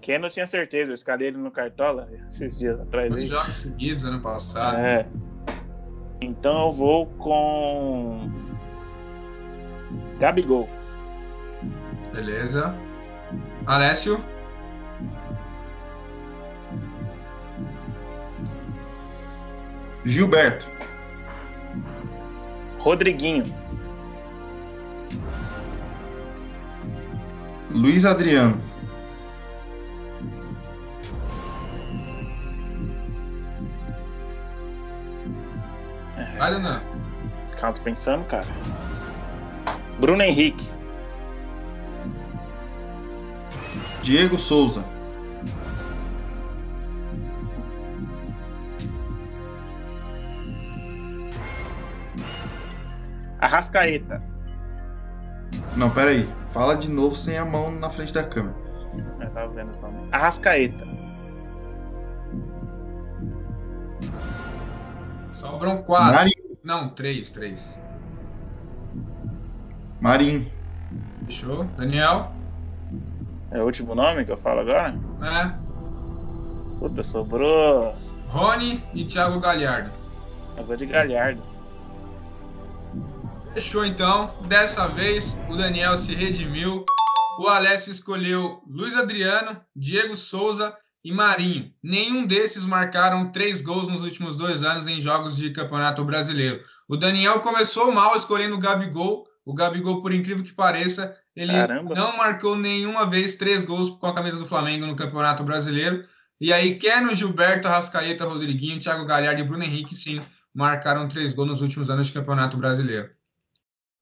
Ken 0.05 0.21
eu 0.21 0.29
tinha 0.29 0.45
certeza, 0.45 0.91
eu 0.91 0.93
escalei 0.93 1.29
ele 1.29 1.37
no 1.37 1.49
Cartola 1.49 2.07
esses 2.29 2.59
dias 2.59 2.79
atrás. 2.79 3.11
Dois 3.11 3.27
jogos 3.27 3.55
seguidos 3.55 4.05
ano 4.05 4.21
passado. 4.21 4.77
É. 4.77 5.07
Então 6.21 6.67
eu 6.67 6.71
vou 6.71 7.07
com. 7.17 8.29
Gabigol. 10.19 10.69
Beleza. 12.13 12.75
Alessio, 13.65 14.23
Gilberto, 20.05 20.67
Rodriguinho. 22.77 23.43
Luiz 27.71 28.05
Adriano, 28.05 28.61
vai, 36.37 36.51
Danan. 36.51 36.81
Calma, 37.57 37.75
tô 37.75 37.81
pensando, 37.81 38.25
cara. 38.25 38.45
Bruno 39.99 40.21
Henrique. 40.21 40.69
Diego 44.03 44.37
Souza, 44.37 44.85
Arrascaeta. 53.45 54.21
Não, 55.75 55.91
peraí. 55.91 56.27
Fala 56.47 56.75
de 56.75 56.89
novo 56.89 57.15
sem 57.15 57.37
a 57.37 57.45
mão 57.45 57.71
na 57.71 57.89
frente 57.91 58.13
da 58.13 58.23
câmera. 58.23 58.55
Eu 59.19 59.29
tava 59.29 59.53
vendo 59.53 59.71
os 59.71 59.79
nomes. 59.79 60.07
Arrascaeta. 60.11 60.94
Sobram 65.35 65.83
quatro. 65.83 66.15
Marinho, 66.15 66.57
Não, 66.63 66.87
três, 66.89 67.29
três. 67.29 67.77
Marinho, 69.99 70.49
Fechou. 71.25 71.65
Daniel? 71.77 72.31
É 73.51 73.59
o 73.61 73.65
último 73.65 73.93
nome 73.93 74.23
que 74.23 74.31
eu 74.31 74.37
falo 74.37 74.61
agora? 74.61 74.97
É. 75.21 76.79
Puta, 76.79 77.03
sobrou. 77.03 77.93
Rony 78.29 78.81
e 78.93 79.03
Thiago 79.03 79.39
Galhardo. 79.39 79.89
Eu 80.55 80.63
vou 80.65 80.77
de 80.77 80.85
Galhardo. 80.85 81.41
Fechou 83.53 83.85
então. 83.85 84.33
Dessa 84.47 84.87
vez 84.87 85.37
o 85.49 85.55
Daniel 85.55 85.97
se 85.97 86.15
redimiu. 86.15 86.85
O 87.39 87.49
Alessio 87.49 87.91
escolheu 87.91 88.63
Luiz 88.65 88.95
Adriano, 88.95 89.59
Diego 89.75 90.15
Souza 90.15 90.77
e 91.05 91.11
Marinho. 91.11 91.71
Nenhum 91.83 92.25
desses 92.25 92.65
marcaram 92.65 93.31
três 93.31 93.61
gols 93.61 93.87
nos 93.87 94.01
últimos 94.01 94.35
dois 94.35 94.63
anos 94.63 94.87
em 94.87 94.99
jogos 94.99 95.37
de 95.37 95.51
Campeonato 95.51 96.03
Brasileiro. 96.03 96.63
O 96.87 96.97
Daniel 96.97 97.41
começou 97.41 97.91
mal 97.91 98.15
escolhendo 98.15 98.55
o 98.55 98.59
Gabigol. 98.59 99.23
O 99.45 99.53
Gabigol, 99.53 100.01
por 100.01 100.11
incrível 100.11 100.43
que 100.43 100.51
pareça, 100.51 101.15
ele 101.35 101.53
Caramba. 101.53 101.93
não 101.93 102.17
marcou 102.17 102.57
nenhuma 102.57 103.05
vez 103.05 103.35
três 103.35 103.63
gols 103.63 103.91
com 103.91 104.07
a 104.07 104.15
camisa 104.15 104.39
do 104.39 104.47
Flamengo 104.47 104.87
no 104.87 104.95
Campeonato 104.95 105.43
Brasileiro. 105.43 106.03
E 106.41 106.51
aí, 106.51 106.73
Keno, 106.73 107.13
Gilberto, 107.13 107.67
Rascaeta, 107.67 108.25
Rodriguinho, 108.25 108.79
Thiago 108.79 109.05
Galhardo 109.05 109.39
e 109.39 109.43
Bruno 109.43 109.63
Henrique, 109.63 109.93
sim, 109.93 110.19
marcaram 110.51 111.07
três 111.07 111.35
gols 111.35 111.49
nos 111.49 111.61
últimos 111.61 111.91
anos 111.91 112.07
de 112.07 112.13
Campeonato 112.13 112.57
Brasileiro. 112.57 113.11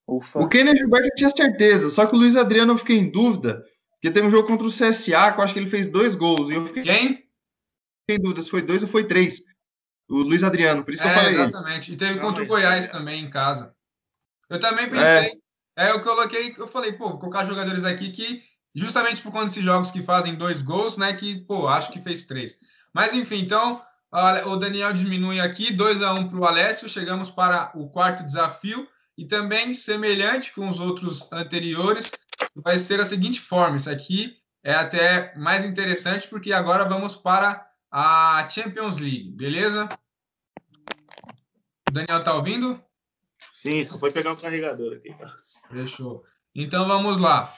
Ufa. 0.08 0.40
O 0.40 0.48
Kenny 0.48 0.74
Gilberto 0.76 1.08
eu 1.08 1.16
tinha 1.16 1.30
certeza, 1.30 1.90
só 1.90 2.06
que 2.06 2.16
o 2.16 2.18
Luiz 2.18 2.38
Adriano 2.38 2.74
eu 2.74 2.78
fiquei 2.78 2.98
em 2.98 3.12
dúvida, 3.12 3.64
porque 4.04 4.12
teve 4.12 4.28
um 4.28 4.30
jogo 4.30 4.46
contra 4.46 4.68
o 4.68 4.70
CSA 4.70 5.32
que 5.32 5.40
eu 5.40 5.44
acho 5.46 5.54
que 5.54 5.60
ele 5.62 5.70
fez 5.70 5.88
dois 5.88 6.14
gols, 6.14 6.50
e 6.50 6.56
eu 6.56 6.68
fiquei 6.68 6.84
Quem? 6.84 7.24
em 8.10 8.20
dúvida 8.20 8.42
se 8.42 8.50
foi 8.50 8.62
dois 8.62 8.82
ou 8.84 8.90
foi 8.90 9.06
três. 9.08 9.42
O 10.10 10.18
Luiz 10.18 10.44
Adriano, 10.44 10.84
por 10.84 10.94
isso 10.94 11.02
que 11.02 11.08
eu 11.08 11.12
É, 11.14 11.16
falei. 11.16 11.32
ele. 11.32 11.42
exatamente. 11.44 11.94
E 11.94 11.96
teve 11.96 12.16
Não, 12.16 12.22
contra 12.22 12.44
o 12.44 12.46
Goiás 12.46 12.90
também 12.90 13.24
em 13.24 13.30
casa. 13.30 13.74
Eu 14.50 14.60
também 14.60 14.90
pensei. 14.90 15.40
Aí 15.78 15.90
eu 15.90 16.02
coloquei, 16.02 16.54
eu 16.58 16.68
falei, 16.68 16.92
pô, 16.92 17.12
vou 17.12 17.18
colocar 17.18 17.46
jogadores 17.46 17.86
aqui 17.86 18.10
que, 18.10 18.44
justamente 18.76 19.22
por 19.22 19.32
conta 19.32 19.46
desses 19.46 19.64
jogos 19.64 19.90
que 19.90 20.02
fazem 20.02 20.36
dois 20.36 20.62
gols, 20.62 20.98
né? 20.98 21.14
Que, 21.14 21.40
pô, 21.46 21.70
acho 21.70 21.90
que 21.90 22.00
fez 22.02 22.26
três. 22.26 22.58
Mas 22.94 23.14
enfim, 23.14 23.40
então, 23.40 23.82
o 24.48 24.58
Daniel 24.58 24.92
diminui 24.92 25.40
aqui, 25.40 25.72
2 25.72 26.02
a 26.02 26.14
1 26.14 26.28
para 26.28 26.40
o 26.40 26.46
Alessio. 26.46 26.90
Chegamos 26.90 27.32
para 27.32 27.72
o 27.74 27.90
quarto 27.90 28.22
desafio. 28.26 28.86
E 29.18 29.26
também, 29.26 29.74
semelhante 29.74 30.54
com 30.54 30.68
os 30.68 30.80
outros 30.80 31.32
anteriores, 31.32 32.12
vai 32.56 32.78
ser 32.78 33.00
a 33.00 33.06
seguinte 33.06 33.40
forma. 33.40 33.78
Isso 33.78 33.90
aqui 33.90 34.38
é 34.64 34.74
até 34.74 35.36
mais 35.36 35.66
interessante, 35.66 36.28
porque 36.28 36.52
agora 36.52 36.86
vamos 36.86 37.16
para 37.16 37.70
a 37.92 38.48
Champions 38.48 38.98
League, 38.98 39.32
beleza? 39.32 39.88
O 41.88 41.92
Daniel 41.92 42.24
tá 42.24 42.34
ouvindo? 42.34 42.82
Sim, 43.52 43.84
só 43.84 44.00
foi 44.00 44.12
pegar 44.12 44.32
o 44.32 44.38
carregador 44.38 44.96
aqui. 44.96 45.16
Fechou. 45.70 46.24
Então 46.56 46.88
vamos 46.88 47.18
lá. 47.18 47.54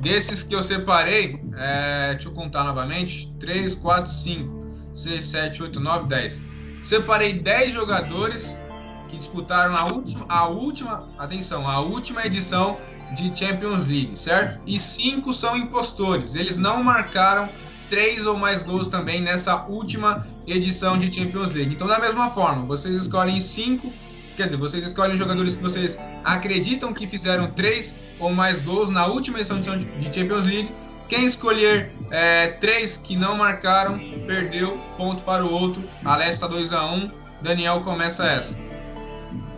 Desses 0.00 0.42
que 0.42 0.54
eu 0.54 0.62
separei, 0.62 1.40
é, 1.56 2.14
deixa 2.14 2.28
eu 2.28 2.32
contar 2.32 2.64
novamente: 2.64 3.32
3, 3.38 3.74
4, 3.76 4.10
5. 4.10 4.66
6, 4.94 5.24
7, 5.24 5.62
8, 5.62 5.80
9, 5.80 6.08
10. 6.08 6.42
Separei 6.82 7.34
10 7.34 7.74
jogadores 7.74 8.62
que 9.06 9.16
disputaram 9.16 9.74
a 9.74 9.84
última, 9.84 10.26
a 10.28 10.46
última, 10.48 11.08
atenção, 11.18 11.68
a 11.68 11.80
última 11.80 12.24
edição 12.24 12.78
de 13.14 13.36
Champions 13.36 13.86
League, 13.86 14.16
certo? 14.16 14.60
E 14.66 14.78
cinco 14.78 15.32
são 15.32 15.56
impostores. 15.56 16.34
Eles 16.34 16.56
não 16.56 16.82
marcaram 16.82 17.48
três 17.88 18.26
ou 18.26 18.36
mais 18.36 18.62
gols 18.62 18.88
também 18.88 19.20
nessa 19.20 19.64
última 19.66 20.26
edição 20.46 20.98
de 20.98 21.12
Champions 21.12 21.52
League. 21.52 21.74
Então, 21.74 21.86
da 21.86 21.98
mesma 21.98 22.28
forma, 22.28 22.64
vocês 22.64 22.96
escolhem 22.96 23.40
cinco, 23.40 23.92
quer 24.36 24.44
dizer, 24.44 24.56
vocês 24.56 24.84
escolhem 24.84 25.16
jogadores 25.16 25.54
que 25.54 25.62
vocês 25.62 25.98
acreditam 26.24 26.92
que 26.92 27.06
fizeram 27.06 27.46
três 27.48 27.94
ou 28.18 28.32
mais 28.32 28.60
gols 28.60 28.90
na 28.90 29.06
última 29.06 29.38
edição 29.38 29.60
de 29.60 30.04
Champions 30.04 30.44
League. 30.44 30.70
Quem 31.08 31.24
escolher 31.24 31.92
é, 32.10 32.48
três 32.48 32.96
que 32.96 33.14
não 33.14 33.36
marcaram, 33.36 33.98
perdeu, 34.26 34.76
ponto 34.96 35.22
para 35.22 35.44
o 35.44 35.52
outro. 35.52 35.82
Alessio 36.04 36.34
está 36.34 36.46
2 36.48 36.72
a 36.72 36.84
1 36.84 36.94
um. 36.94 37.10
Daniel 37.40 37.80
começa 37.80 38.26
essa. 38.26 38.58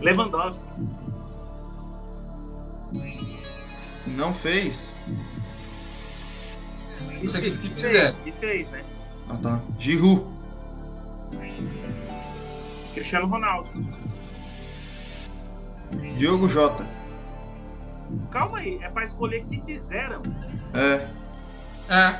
Lewandowski. 0.01 0.69
Não 4.07 4.33
fez. 4.33 4.93
Isso 7.21 7.37
aqui 7.37 7.51
que 7.51 7.69
fizeram. 7.69 8.15
E 8.25 8.31
fez, 8.31 8.69
né? 8.69 8.83
Ah, 9.29 9.37
tá. 9.41 9.59
Giroud. 9.77 10.25
Cristiano 12.93 13.27
Ronaldo. 13.27 13.69
Diogo 16.17 16.47
Jota. 16.47 16.85
Calma 18.31 18.59
aí, 18.59 18.79
é 18.81 18.89
pra 18.89 19.03
escolher 19.03 19.45
que 19.45 19.61
fizeram. 19.61 20.21
É. 20.73 21.07
É. 21.89 22.19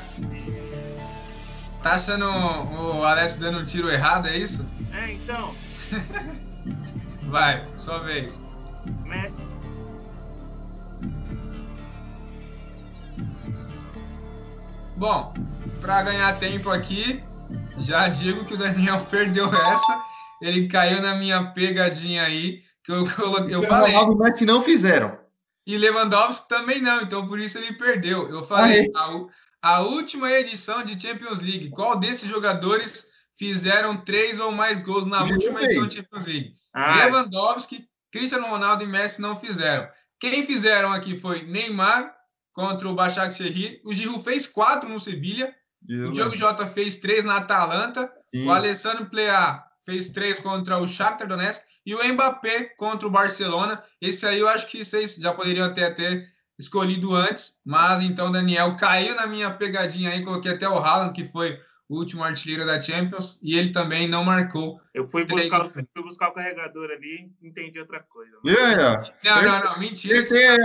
Tá 1.82 1.92
achando 1.94 2.26
o 2.26 3.04
Alessio 3.04 3.40
dando 3.40 3.58
um 3.58 3.64
tiro 3.64 3.90
errado, 3.90 4.28
é 4.28 4.36
isso? 4.36 4.66
É, 4.92 5.12
então. 5.12 5.54
Vai, 7.30 7.64
sua 7.78 7.98
vez. 8.00 8.36
Messi. 9.04 9.46
Bom, 14.96 15.32
para 15.80 16.02
ganhar 16.02 16.36
tempo 16.40 16.68
aqui, 16.70 17.22
já 17.78 18.08
digo 18.08 18.44
que 18.44 18.54
o 18.54 18.56
Daniel 18.56 19.06
perdeu 19.08 19.46
essa. 19.46 20.02
Ele 20.42 20.66
caiu 20.66 21.00
na 21.00 21.14
minha 21.14 21.52
pegadinha 21.52 22.24
aí, 22.24 22.64
que 22.82 22.90
eu, 22.90 23.08
coloquei, 23.14 23.54
eu 23.54 23.62
falei. 23.62 23.94
Messi 24.16 24.44
não 24.44 24.60
fizeram. 24.60 25.16
E 25.64 25.76
Lewandowski 25.76 26.48
também 26.48 26.82
não, 26.82 27.00
então 27.02 27.28
por 27.28 27.38
isso 27.38 27.58
ele 27.58 27.74
perdeu. 27.74 28.28
Eu 28.28 28.42
falei, 28.42 28.90
a, 28.96 29.26
a, 29.62 29.80
última 29.82 30.28
edição 30.32 30.82
de 30.82 31.00
Champions 31.00 31.40
League, 31.40 31.70
qual 31.70 31.96
desses 31.96 32.28
jogadores 32.28 33.06
fizeram 33.36 33.96
três 33.96 34.40
ou 34.40 34.50
mais 34.50 34.82
gols 34.82 35.06
na 35.06 35.18
eu 35.20 35.34
última 35.34 35.62
edição 35.62 35.86
de 35.86 35.98
Champions 35.98 36.24
League? 36.26 36.59
Ah. 36.72 37.04
Lewandowski, 37.04 37.88
Cristiano 38.10 38.46
Ronaldo 38.46 38.84
e 38.84 38.86
Messi 38.86 39.20
não 39.20 39.36
fizeram. 39.36 39.88
Quem 40.18 40.42
fizeram 40.42 40.92
aqui 40.92 41.16
foi 41.16 41.42
Neymar 41.42 42.14
contra 42.52 42.88
o 42.88 42.94
Başakşehir. 42.94 43.80
O 43.84 43.94
Giroud 43.94 44.22
fez 44.22 44.46
quatro 44.46 44.88
no 44.88 45.00
Sevilha. 45.00 45.54
o 45.88 46.12
Diogo 46.12 46.34
Jota 46.34 46.66
fez 46.66 46.96
três 46.96 47.24
na 47.24 47.36
Atalanta. 47.36 48.12
Sim. 48.34 48.46
O 48.46 48.52
Alessandro 48.52 49.06
Plea 49.06 49.62
fez 49.84 50.10
três 50.10 50.38
contra 50.38 50.78
o 50.78 50.86
Shakhtar 50.86 51.26
Donetsk. 51.26 51.62
E 51.86 51.94
o 51.94 52.04
Mbappé 52.12 52.74
contra 52.76 53.08
o 53.08 53.10
Barcelona. 53.10 53.82
Esse 54.00 54.26
aí 54.26 54.38
eu 54.38 54.48
acho 54.48 54.66
que 54.66 54.84
vocês 54.84 55.14
já 55.14 55.32
poderiam 55.32 55.66
até 55.66 55.90
ter 55.90 56.28
escolhido 56.58 57.14
antes. 57.14 57.58
Mas 57.64 58.02
então 58.02 58.30
Daniel 58.30 58.76
caiu 58.76 59.14
na 59.14 59.26
minha 59.26 59.50
pegadinha 59.50 60.10
aí. 60.10 60.22
Coloquei 60.22 60.52
até 60.52 60.68
o 60.68 60.76
Haaland, 60.76 61.14
que 61.14 61.24
foi 61.24 61.58
o 61.90 61.96
último 61.96 62.22
artilheiro 62.22 62.64
da 62.64 62.80
Champions, 62.80 63.40
e 63.42 63.58
ele 63.58 63.72
também 63.72 64.06
não 64.06 64.22
marcou. 64.22 64.80
Eu 64.94 65.08
fui 65.08 65.24
buscar, 65.24 65.66
fui 65.66 65.84
buscar 65.96 66.28
o 66.28 66.32
carregador 66.32 66.88
ali 66.88 67.28
e 67.42 67.48
entendi 67.48 67.80
outra 67.80 67.98
coisa. 67.98 68.38
Yeah. 68.46 69.02
Não, 69.24 69.42
não, 69.42 69.58
não, 69.58 69.78
mentira. 69.80 70.24
Você, 70.24 70.56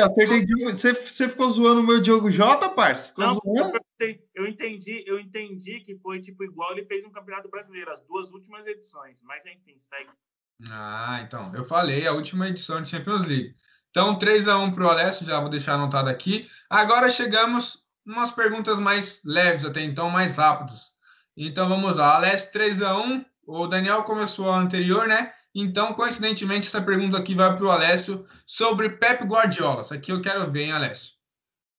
você, 0.72 0.94
você 0.94 1.28
ficou 1.28 1.50
zoando 1.50 1.82
o 1.82 1.84
meu 1.84 2.00
Diogo 2.00 2.30
Jota, 2.30 2.70
parça? 2.70 3.12
Não, 3.18 3.42
eu 4.36 4.46
entendi, 4.46 5.04
eu 5.08 5.20
entendi 5.20 5.80
que 5.80 5.98
foi 5.98 6.22
tipo 6.22 6.44
igual 6.44 6.74
ele 6.74 6.86
fez 6.86 7.02
no 7.04 7.12
Campeonato 7.12 7.50
Brasileiro, 7.50 7.92
as 7.92 8.02
duas 8.02 8.32
últimas 8.32 8.68
edições, 8.68 9.24
mas 9.24 9.44
enfim, 9.48 9.80
segue. 9.82 10.12
Ah, 10.70 11.22
então, 11.26 11.52
eu 11.56 11.64
falei, 11.64 12.06
a 12.06 12.14
última 12.14 12.48
edição 12.48 12.84
de 12.84 12.90
Champions 12.90 13.24
League. 13.24 13.56
Então, 13.90 14.16
3 14.16 14.48
a 14.48 14.60
1 14.60 14.74
para 14.74 14.86
o 14.86 14.90
Alessio, 14.90 15.26
já 15.26 15.40
vou 15.40 15.50
deixar 15.50 15.74
anotado 15.74 16.08
aqui. 16.08 16.48
Agora 16.70 17.10
chegamos 17.10 17.84
umas 18.06 18.32
perguntas 18.32 18.80
mais 18.80 19.24
leves 19.26 19.66
até 19.66 19.82
então, 19.82 20.12
mais 20.12 20.38
rápidas. 20.38 20.95
Então 21.38 21.68
vamos 21.68 21.98
lá, 21.98 22.16
Alessio 22.16 22.52
3 22.52 22.82
a 22.82 22.98
1 22.98 23.26
o 23.48 23.68
Daniel 23.68 24.04
começou 24.04 24.50
a 24.50 24.58
anterior, 24.58 25.08
né? 25.08 25.32
Então, 25.54 25.94
coincidentemente, 25.94 26.68
essa 26.68 26.82
pergunta 26.82 27.18
aqui 27.18 27.34
vai 27.34 27.56
para 27.56 27.66
o 27.66 27.72
Alessio 27.72 28.26
sobre 28.46 28.90
Pep 28.90 29.24
Guardiola. 29.24 29.82
Isso 29.82 29.94
aqui 29.94 30.12
eu 30.12 30.20
quero 30.20 30.50
ver, 30.52 30.64
hein, 30.64 30.72
Alessio? 30.72 31.14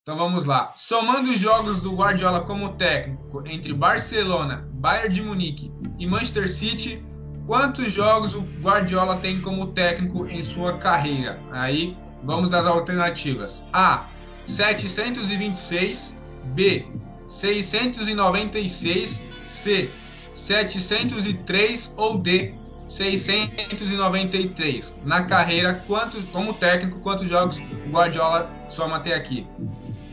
Então 0.03 0.17
vamos 0.17 0.45
lá. 0.45 0.73
Somando 0.77 1.31
os 1.31 1.39
jogos 1.39 1.81
do 1.81 1.93
Guardiola 1.93 2.41
como 2.41 2.75
técnico 2.75 3.43
entre 3.47 3.75
Barcelona, 3.75 4.69
Bayern 4.75 5.13
de 5.13 5.21
Munique 5.21 5.73
e 5.99 6.07
Manchester 6.07 6.49
City, 6.49 7.05
quantos 7.45 7.93
jogos 7.93 8.35
o 8.35 8.43
Guardiola 8.63 9.17
tem 9.17 9.41
como 9.41 9.73
técnico 9.73 10.27
em 10.29 10.41
sua 10.41 10.79
carreira? 10.79 11.41
Aí 11.51 11.99
vamos 12.23 12.55
às 12.55 12.67
alternativas. 12.67 13.65
A. 13.73 14.07
726. 14.47 16.17
B. 16.55 16.87
696, 17.29 19.27
C 19.45 19.91
703 20.35 21.95
ou 21.97 22.19
D 22.19 22.53
693. 22.89 24.97
Na 25.03 25.23
carreira, 25.23 25.83
quantos, 25.87 26.25
como 26.27 26.53
técnico, 26.55 27.01
quantos 27.01 27.29
jogos 27.29 27.59
o 27.59 27.91
Guardiola 27.91 28.49
soma 28.69 28.97
até 28.97 29.15
aqui? 29.15 29.47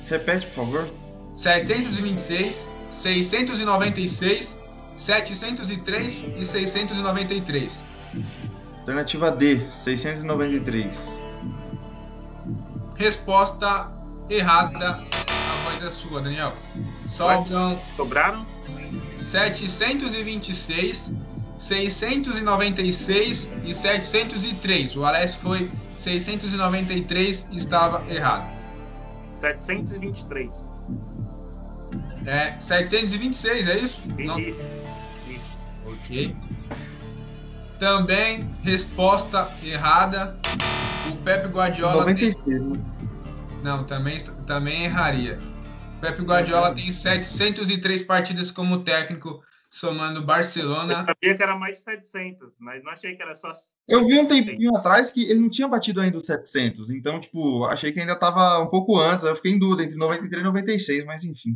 Repete, 0.07 0.47
por 0.47 0.65
favor. 0.65 0.89
726, 1.33 2.69
696, 2.89 4.57
703 4.95 6.23
e 6.37 6.45
693. 6.45 7.83
Alternativa 8.79 9.31
D, 9.31 9.67
693. 9.73 10.95
Resposta 12.95 13.91
errada 14.29 15.03
é 15.85 15.89
sua, 15.89 16.21
Daniel. 16.21 16.53
Sobram. 17.13 17.79
Sobraram? 17.95 18.45
726, 19.17 21.11
696 21.57 23.51
e 23.63 23.73
703. 23.73 24.95
O 24.95 25.05
Alessio 25.05 25.39
foi 25.39 25.71
693 25.97 27.49
estava 27.53 28.03
errado. 28.11 28.51
723. 29.37 30.69
É, 32.25 32.59
726, 32.59 33.67
é 33.67 33.77
isso? 33.77 34.01
Isso. 34.17 34.25
Não. 34.25 34.39
isso. 34.39 34.57
Ok. 35.85 36.35
Também 37.79 38.49
resposta 38.63 39.49
errada. 39.61 40.35
O 41.11 41.15
Pepe 41.17 41.49
Guardiola 41.49 42.05
96, 42.05 42.35
tem... 42.45 42.59
né? 42.59 42.79
Não, 43.61 43.83
também, 43.83 44.17
também 44.47 44.83
erraria. 44.83 45.39
Pepe 46.03 46.21
Guardiola 46.23 46.75
tem 46.75 46.91
703 46.91 48.03
partidas 48.03 48.51
como 48.51 48.83
técnico, 48.83 49.41
somando 49.69 50.21
Barcelona. 50.21 50.91
Eu 50.91 51.05
sabia 51.05 51.37
que 51.37 51.41
era 51.41 51.55
mais 51.55 51.77
de 51.77 51.83
700, 51.85 52.55
mas 52.59 52.83
não 52.83 52.91
achei 52.91 53.15
que 53.15 53.23
era 53.23 53.33
só. 53.33 53.49
Eu 53.87 54.05
vi 54.05 54.19
um 54.19 54.27
tempinho 54.27 54.75
atrás 54.75 55.11
que 55.11 55.23
ele 55.23 55.39
não 55.39 55.49
tinha 55.49 55.65
batido 55.65 56.01
ainda 56.01 56.17
os 56.17 56.25
700, 56.25 56.89
então, 56.89 57.21
tipo, 57.21 57.63
achei 57.67 57.93
que 57.93 58.01
ainda 58.01 58.11
estava 58.11 58.59
um 58.59 58.67
pouco 58.67 58.99
antes. 58.99 59.25
Eu 59.25 59.33
fiquei 59.33 59.53
em 59.53 59.57
dúvida 59.57 59.83
entre 59.83 59.95
93 59.95 60.41
e 60.41 60.43
96, 60.43 61.05
mas 61.05 61.23
enfim, 61.23 61.55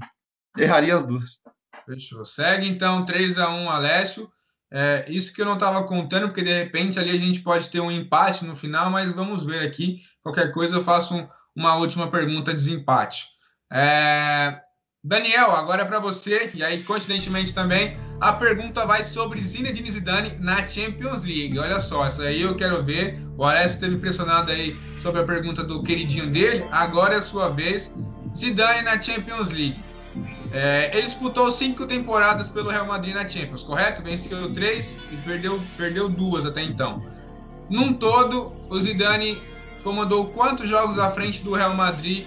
erraria 0.57 0.95
as 0.95 1.03
duas. 1.05 1.41
Fechou. 1.85 2.23
Segue 2.23 2.69
então 2.69 3.03
3 3.03 3.37
a 3.39 3.49
1 3.49 3.69
Alessio. 3.69 4.31
É, 4.71 5.03
isso 5.09 5.33
que 5.33 5.41
eu 5.41 5.45
não 5.45 5.55
estava 5.55 5.83
contando, 5.83 6.27
porque 6.27 6.41
de 6.41 6.53
repente 6.53 6.97
ali 6.97 7.11
a 7.11 7.17
gente 7.17 7.41
pode 7.41 7.69
ter 7.69 7.81
um 7.81 7.91
empate 7.91 8.45
no 8.45 8.55
final, 8.55 8.89
mas 8.89 9.11
vamos 9.11 9.43
ver 9.43 9.61
aqui. 9.61 9.97
Qualquer 10.23 10.53
coisa 10.53 10.77
eu 10.77 10.83
faço 10.83 11.17
um, 11.17 11.27
uma 11.53 11.75
última 11.75 12.09
pergunta 12.09 12.51
de 12.51 12.57
desempate. 12.57 13.35
É... 13.71 14.61
Daniel, 15.03 15.51
agora 15.51 15.83
é 15.83 15.85
para 15.85 15.99
você, 15.99 16.51
e 16.53 16.63
aí, 16.63 16.83
coincidentemente 16.83 17.53
também, 17.53 17.97
a 18.19 18.33
pergunta 18.33 18.85
vai 18.85 19.03
sobre 19.03 19.39
Zinedine 19.41 19.89
Zidane 19.89 20.37
na 20.39 20.65
Champions 20.65 21.23
League. 21.23 21.57
Olha 21.57 21.79
só, 21.79 22.05
essa 22.05 22.23
aí 22.23 22.41
eu 22.41 22.55
quero 22.55 22.83
ver. 22.83 23.21
O 23.37 23.45
Alessio 23.45 23.75
esteve 23.75 23.95
impressionado 23.95 24.51
aí 24.51 24.75
sobre 24.97 25.21
a 25.21 25.23
pergunta 25.23 25.63
do 25.63 25.83
queridinho 25.83 26.29
dele. 26.29 26.65
Agora 26.71 27.13
é 27.13 27.17
a 27.17 27.21
sua 27.21 27.49
vez. 27.49 27.95
Zidane 28.35 28.81
na 28.81 28.99
Champions 28.99 29.51
League. 29.51 29.77
É, 30.51 30.89
ele 30.93 31.03
disputou 31.03 31.51
cinco 31.51 31.85
temporadas 31.85 32.49
pelo 32.49 32.69
Real 32.69 32.85
Madrid 32.85 33.13
na 33.13 33.27
Champions, 33.27 33.61
correto? 33.61 34.01
Venceu 34.01 34.51
três 34.51 34.95
e 35.11 35.15
perdeu, 35.17 35.61
perdeu 35.77 36.09
duas 36.09 36.45
até 36.45 36.63
então. 36.63 37.05
Num 37.69 37.93
todo, 37.93 38.51
o 38.69 38.79
Zidane 38.79 39.39
comandou 39.83 40.25
quantos 40.27 40.67
jogos 40.67 40.97
à 40.97 41.11
frente 41.11 41.43
do 41.43 41.53
Real 41.53 41.75
Madrid 41.75 42.25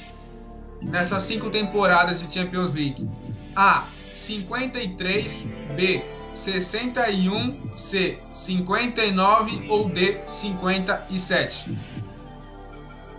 nessas 0.82 1.22
cinco 1.22 1.50
temporadas 1.50 2.20
de 2.20 2.32
Champions 2.32 2.74
League? 2.74 3.08
A. 3.54 3.84
53, 4.14 5.46
B. 5.74 6.02
61, 6.34 7.76
C 7.76 8.18
59 8.32 9.66
ou 9.68 9.88
D 9.88 10.20
57? 10.26 11.76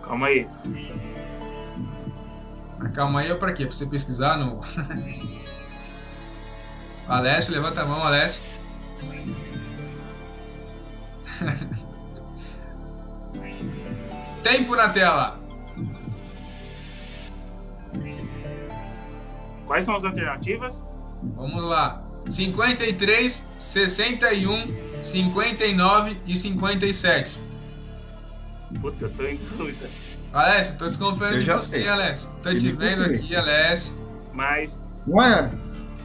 Calma 0.02 0.28
aí. 0.28 0.47
Ah, 2.80 2.89
Calma 2.89 3.21
aí, 3.21 3.32
é 3.32 3.36
pra 3.36 3.54
quê? 3.54 3.65
Pra 3.65 3.76
você 3.76 3.86
pesquisar 3.86 4.38
no. 4.38 4.62
Alessio, 7.08 7.54
levanta 7.54 7.82
a 7.82 7.86
mão, 7.86 8.04
Alessio. 8.04 8.41
Tempo 14.43 14.76
na 14.76 14.89
tela. 14.89 15.39
Quais 19.71 19.86
são 19.86 19.95
as 19.95 20.03
alternativas? 20.03 20.84
Vamos 21.34 21.63
lá. 21.63 22.03
53, 22.27 23.47
61, 23.57 25.01
59 25.01 26.17
e 26.27 26.36
57. 26.36 27.39
Puta, 28.81 29.05
eu 29.05 29.10
tô 29.12 29.23
em 29.23 29.38
dúvida. 29.38 29.89
Alessio, 30.34 30.77
tô 30.77 30.88
desconfiando 30.88 31.36
Eu 31.36 31.39
de 31.39 31.45
já 31.45 31.57
você, 31.57 31.79
sei. 31.79 31.88
Alessio. 31.88 32.34
Tô 32.43 32.49
Eu 32.49 32.60
te 32.60 32.69
vendo 32.73 33.05
aqui, 33.05 33.34
Alessio. 33.34 33.95
Mas, 34.34 34.81
Não 35.07 35.23
é? 35.23 35.49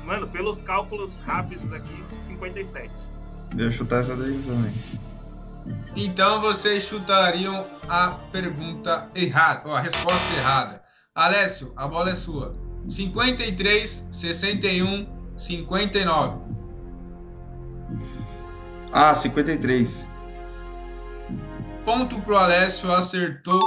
mano, 0.04 0.28
pelos 0.28 0.58
cálculos 0.58 1.18
rápidos 1.26 1.72
aqui, 1.72 2.04
57. 2.28 2.88
Deixa 3.52 3.64
eu 3.64 3.72
chutar 3.72 4.02
essa 4.02 4.14
daí 4.14 4.40
também. 4.46 4.72
Então 5.96 6.40
vocês 6.40 6.84
chutariam 6.84 7.66
a 7.88 8.10
pergunta 8.30 9.08
errada, 9.12 9.68
ou 9.68 9.74
a 9.74 9.80
resposta 9.80 10.34
errada. 10.36 10.80
Alessio, 11.12 11.72
a 11.74 11.88
bola 11.88 12.10
é 12.10 12.14
sua. 12.14 12.64
53, 12.88 14.08
61, 14.10 15.06
59. 15.36 16.40
Ah, 18.92 19.14
53. 19.14 20.08
Ponto 21.84 22.20
pro 22.22 22.36
Alessio, 22.36 22.92
acertou. 22.92 23.60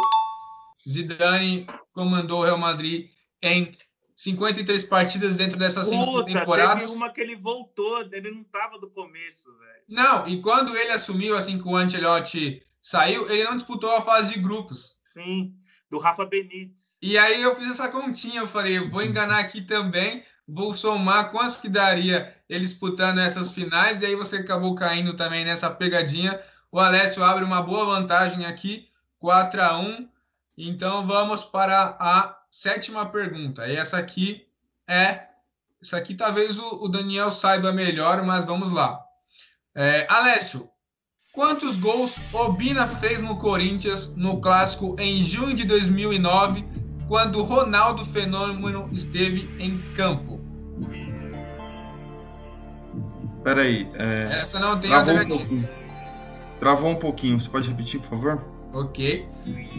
Zidane 0.88 1.68
comandou 1.94 2.40
o 2.40 2.44
Real 2.46 2.58
Madrid 2.58 3.10
em 3.42 3.72
53 4.16 4.84
partidas 4.86 5.38
dentro 5.38 5.58
dessas 5.58 5.88
cinco 5.88 6.06
Puta, 6.06 6.26
temporadas. 6.26 6.84
teve 6.84 6.96
uma 6.96 7.10
que 7.10 7.22
ele 7.22 7.36
voltou, 7.36 8.02
ele 8.12 8.32
não 8.32 8.44
tava 8.44 8.80
do 8.80 8.90
começo, 8.90 9.50
velho. 9.58 9.84
Não, 9.88 10.28
e 10.28 10.42
quando 10.42 10.76
ele 10.76 10.92
assumiu, 10.92 11.38
assim 11.38 11.58
que 11.58 11.68
o 11.68 11.76
Ancelotti 11.76 12.62
saiu, 12.82 13.30
ele 13.30 13.44
não 13.44 13.56
disputou 13.56 13.96
a 13.96 14.02
fase 14.02 14.34
de 14.34 14.40
grupos. 14.40 14.98
Sim, 15.04 15.54
do 15.90 15.98
Rafa 15.98 16.26
Benítez. 16.26 16.96
E 17.02 17.18
aí 17.18 17.42
eu 17.42 17.56
fiz 17.56 17.70
essa 17.72 17.90
continha, 17.90 18.42
eu 18.42 18.48
falei, 18.48 18.80
vou 18.80 19.02
enganar 19.02 19.40
aqui 19.40 19.62
também, 19.62 20.24
vou 20.48 20.76
somar 20.76 21.32
quantos 21.32 21.60
que 21.60 21.70
daria 21.70 22.36
ele 22.48 22.64
disputando 22.64 23.20
essas 23.20 23.52
finais, 23.52 24.02
e 24.02 24.06
aí 24.06 24.16
você 24.16 24.38
acabou 24.38 24.76
caindo 24.76 25.14
também 25.14 25.44
nessa 25.44 25.70
pegadinha. 25.70 26.40
O 26.72 26.80
Alessio 26.80 27.24
abre 27.24 27.44
uma 27.44 27.62
boa 27.62 27.86
vantagem 27.86 28.46
aqui, 28.46 28.88
4 29.20 29.62
a 29.62 29.80
1. 29.80 30.10
Então 30.58 31.06
vamos 31.08 31.44
para 31.44 31.98
a 32.00 32.38
sétima 32.52 33.06
pergunta. 33.06 33.68
E 33.68 33.76
essa 33.76 33.98
aqui 33.98 34.46
é. 34.88 35.28
Essa 35.82 35.98
aqui 35.98 36.14
talvez 36.14 36.60
o, 36.60 36.84
o 36.84 36.90
Daniel 36.90 37.32
saiba 37.32 37.72
melhor, 37.72 38.22
mas 38.24 38.44
vamos 38.44 38.70
lá. 38.70 39.02
É, 39.74 40.06
Alessio, 40.10 40.70
quantos 41.40 41.78
gols 41.78 42.20
Obina 42.34 42.86
fez 42.86 43.22
no 43.22 43.38
Corinthians 43.38 44.14
no 44.14 44.42
clássico 44.42 44.98
em 45.00 45.22
junho 45.22 45.56
de 45.56 45.64
2009, 45.64 46.66
quando 47.08 47.42
Ronaldo 47.42 48.04
Fenômeno 48.04 48.90
esteve 48.92 49.50
em 49.58 49.78
campo? 49.96 50.42
Pera 53.42 53.62
aí. 53.62 53.88
É... 53.94 54.40
Essa 54.42 54.60
não 54.60 54.78
tem 54.78 54.90
Travou 54.90 55.14
um 55.14 55.18
alternativa. 55.18 55.40
pouquinho. 55.40 55.70
Travou 56.60 56.90
um 56.92 56.96
pouquinho. 56.96 57.40
Você 57.40 57.48
pode 57.48 57.70
repetir, 57.70 58.02
por 58.02 58.10
favor? 58.10 58.44
Ok. 58.74 59.26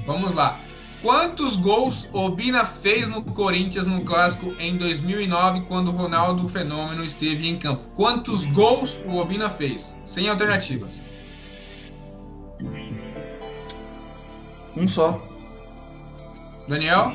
Vamos 0.07 0.33
lá. 0.33 0.59
Quantos 1.03 1.57
gols 1.57 2.09
Obina 2.15 2.65
fez 2.65 3.11
no 3.11 3.23
Corinthians 3.23 3.87
no 3.87 4.01
clássico 4.01 4.55
em 4.59 4.79
2009, 4.79 5.61
quando 5.69 5.91
Ronaldo 5.91 6.49
Fenômeno 6.49 7.05
esteve 7.05 7.51
em 7.51 7.59
campo? 7.59 7.83
Quantos 7.95 8.47
gols 8.47 8.99
o 9.05 9.17
Obina 9.17 9.51
fez? 9.51 9.95
Sem 10.07 10.27
alternativas. 10.27 11.03
Um 14.77 14.87
só. 14.87 15.21
Daniel? 16.69 17.13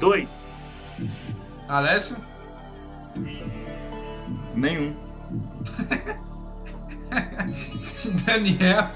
Dois. 0.00 0.46
Alessio? 1.68 2.16
Nenhum. 4.54 4.96
Daniel? 8.24 8.88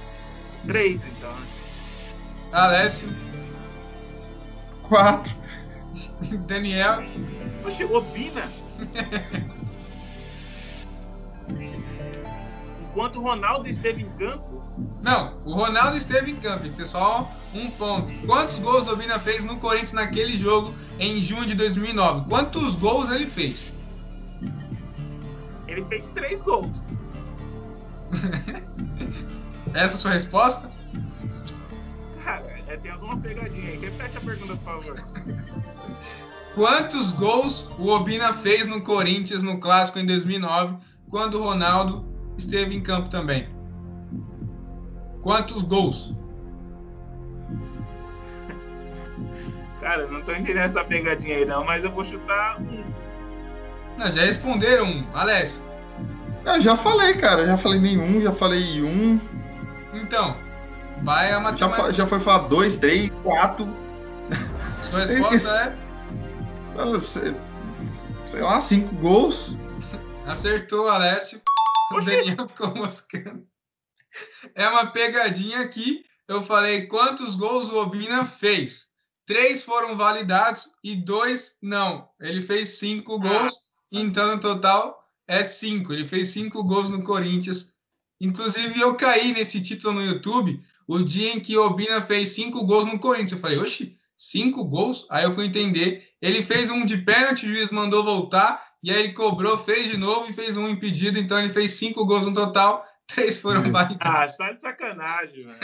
Três, 0.66 1.02
então. 1.04 1.30
né? 1.32 1.46
Alessio? 2.52 3.08
Quatro. 4.82 5.32
Daniel? 6.46 7.00
Oxe, 7.64 7.84
Obina. 7.84 8.42
Enquanto 12.90 13.20
o 13.20 13.22
Ronaldo 13.22 13.68
esteve 13.68 14.02
em 14.02 14.10
campo, 14.18 14.49
Não, 15.02 15.38
o 15.44 15.54
Ronaldo 15.54 15.96
esteve 15.96 16.30
em 16.30 16.36
campo, 16.36 16.66
isso 16.66 16.82
é 16.82 16.84
só 16.84 17.30
um 17.54 17.70
ponto. 17.70 18.12
Quantos 18.26 18.58
gols 18.58 18.88
o 18.88 18.92
Obina 18.92 19.18
fez 19.18 19.44
no 19.44 19.56
Corinthians 19.56 19.92
naquele 19.92 20.36
jogo 20.36 20.74
em 20.98 21.20
junho 21.20 21.46
de 21.46 21.54
2009? 21.54 22.28
Quantos 22.28 22.74
gols 22.74 23.10
ele 23.10 23.26
fez? 23.26 23.72
ele 25.70 25.84
fez 25.84 26.08
três 26.08 26.42
gols. 26.42 26.82
Essa 29.72 29.78
é 29.78 29.84
a 29.84 29.88
sua 29.88 30.10
resposta? 30.12 30.70
Cara, 32.24 32.44
é, 32.66 32.76
tem 32.76 32.90
alguma 32.90 33.16
pegadinha 33.18 33.70
aí. 33.70 33.78
Repete 33.78 34.16
a 34.16 34.20
pergunta, 34.20 34.56
por 34.56 34.64
favor. 34.64 35.04
Quantos 36.54 37.12
gols 37.12 37.68
o 37.78 37.88
Obina 37.88 38.32
fez 38.32 38.66
no 38.66 38.82
Corinthians 38.82 39.44
no 39.44 39.58
clássico 39.58 40.00
em 40.00 40.06
2009, 40.06 40.76
quando 41.08 41.36
o 41.36 41.44
Ronaldo 41.44 42.04
esteve 42.36 42.74
em 42.74 42.82
campo 42.82 43.08
também? 43.08 43.48
Quantos 45.22 45.62
gols? 45.62 46.14
Cara, 49.80 50.02
eu 50.02 50.10
não 50.12 50.20
tô 50.22 50.32
entendendo 50.32 50.58
essa 50.64 50.84
pegadinha 50.84 51.36
aí, 51.38 51.44
não, 51.44 51.64
mas 51.64 51.82
eu 51.84 51.90
vou 51.90 52.04
chutar 52.04 52.60
um. 52.60 52.84
Não, 53.98 54.12
já 54.12 54.22
responderam 54.22 54.84
um. 54.86 55.06
Alessio. 55.14 55.62
Eu 56.44 56.60
já 56.60 56.76
falei, 56.76 57.14
cara. 57.14 57.46
Já 57.46 57.56
falei 57.56 57.80
nenhum, 57.80 58.20
já 58.20 58.32
falei 58.32 58.82
um. 58.82 59.18
Então, 59.94 60.34
vai 61.02 61.28
a 61.28 61.32
Já, 61.34 61.40
matemática. 61.40 61.84
fa- 61.84 61.92
já 61.92 62.06
foi 62.06 62.20
falar 62.20 62.48
dois, 62.48 62.76
três, 62.76 63.10
quatro. 63.22 63.68
Sua 64.82 65.00
resposta 65.00 65.50
é 66.76 66.80
Eu 66.80 67.00
sei, 67.00 67.34
sei 68.28 68.40
lá, 68.40 68.60
cinco 68.60 68.94
gols. 68.96 69.56
acertou, 70.26 70.88
Alessio. 70.88 71.40
O. 71.92 72.00
Daniel 72.00 72.46
ficou 72.46 72.74
moscando. 72.74 73.44
É 74.54 74.68
uma 74.68 74.86
pegadinha 74.86 75.60
aqui. 75.60 76.04
Eu 76.28 76.42
falei 76.42 76.86
quantos 76.86 77.34
gols 77.34 77.68
o 77.68 77.76
Obina 77.76 78.24
fez. 78.24 78.88
Três 79.26 79.62
foram 79.64 79.96
validados 79.96 80.68
e 80.82 80.96
dois 80.96 81.56
não. 81.62 82.08
Ele 82.20 82.42
fez 82.42 82.70
cinco 82.70 83.18
gols, 83.18 83.54
então 83.92 84.34
no 84.34 84.40
total 84.40 85.08
é 85.26 85.44
cinco. 85.44 85.92
Ele 85.92 86.04
fez 86.04 86.28
cinco 86.28 86.64
gols 86.64 86.90
no 86.90 87.02
Corinthians. 87.02 87.72
Inclusive, 88.20 88.80
eu 88.80 88.96
caí 88.96 89.32
nesse 89.32 89.60
título 89.60 89.94
no 89.94 90.02
YouTube 90.04 90.60
o 90.86 90.98
dia 91.02 91.32
em 91.32 91.38
que 91.38 91.56
o 91.56 91.64
Obina 91.64 92.02
fez 92.02 92.30
cinco 92.30 92.64
gols 92.64 92.86
no 92.86 92.98
Corinthians. 92.98 93.32
Eu 93.32 93.38
falei, 93.38 93.58
oxi, 93.58 93.96
cinco 94.16 94.64
gols? 94.64 95.06
Aí 95.08 95.24
eu 95.24 95.32
fui 95.32 95.46
entender. 95.46 96.08
Ele 96.20 96.42
fez 96.42 96.68
um 96.68 96.84
de 96.84 96.98
pênalti, 96.98 97.46
o 97.46 97.48
juiz 97.48 97.70
mandou 97.70 98.04
voltar, 98.04 98.60
e 98.82 98.90
aí 98.90 98.98
ele 98.98 99.12
cobrou, 99.12 99.56
fez 99.56 99.88
de 99.88 99.96
novo 99.96 100.28
e 100.28 100.32
fez 100.32 100.56
um 100.56 100.68
impedido. 100.68 101.18
Então 101.18 101.38
ele 101.38 101.48
fez 101.48 101.70
cinco 101.72 102.04
gols 102.04 102.26
no 102.26 102.34
total, 102.34 102.84
três 103.14 103.40
foram 103.40 103.70
validados. 103.70 104.00
Ah, 104.00 104.28
só 104.28 104.52
de 104.52 104.60
sacanagem, 104.60 105.46
velho. 105.46 105.60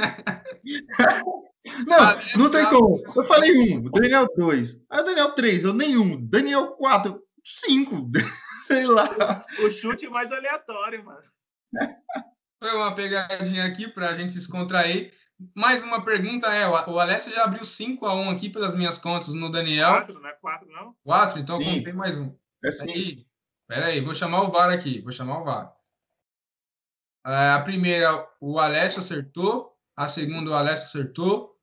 Não, 1.84 1.98
Ah, 1.98 2.16
não 2.36 2.48
tem 2.48 2.64
como. 2.66 3.02
Eu 3.16 3.24
falei 3.24 3.74
um, 3.74 3.86
o 3.86 3.90
Daniel 3.90 4.28
dois. 4.36 4.76
Aí 4.88 5.00
o 5.00 5.04
Daniel 5.04 5.32
três, 5.32 5.64
eu 5.64 5.72
nenhum. 5.72 6.16
Daniel 6.24 6.68
quatro, 6.76 7.20
cinco. 7.44 8.08
Sei 8.68 8.86
lá. 8.86 9.44
O 9.60 9.70
chute 9.70 10.08
mais 10.08 10.30
aleatório, 10.30 11.04
mano. 11.04 11.20
Foi 12.62 12.72
uma 12.72 12.94
pegadinha 12.94 13.64
aqui 13.64 13.88
para 13.88 14.10
a 14.10 14.14
gente 14.14 14.32
se 14.32 14.38
descontrair. 14.38 15.12
Mais 15.54 15.82
uma 15.84 16.04
pergunta 16.04 16.48
é: 16.54 16.66
o 16.66 16.98
Alessio 16.98 17.32
já 17.32 17.44
abriu 17.44 17.64
5 17.64 18.06
a 18.06 18.14
1 18.14 18.30
aqui 18.30 18.48
pelas 18.48 18.74
minhas 18.74 18.98
contas 18.98 19.34
no 19.34 19.50
Daniel. 19.50 19.90
Quatro, 19.90 20.14
não 20.20 20.28
é 20.28 20.32
quatro, 20.34 20.68
não? 20.68 20.94
4, 21.04 21.38
então 21.40 21.60
eu 21.60 21.64
Sim. 21.64 21.78
contei 21.78 21.92
mais 21.92 22.18
um. 22.18 22.34
É. 22.64 22.68
Aí, 22.82 23.26
peraí, 23.68 24.00
vou 24.00 24.14
chamar 24.14 24.42
o 24.42 24.50
VAR 24.50 24.70
aqui. 24.70 25.00
Vou 25.02 25.12
chamar 25.12 25.40
o 25.40 25.44
VAR. 25.44 25.75
Ah, 27.28 27.56
A 27.56 27.60
primeira, 27.60 28.24
o 28.40 28.60
Alessio 28.60 29.00
acertou. 29.00 29.76
A 29.96 30.06
segunda, 30.06 30.50
o 30.50 30.54
Alessio 30.54 30.84
acertou. 30.84 31.56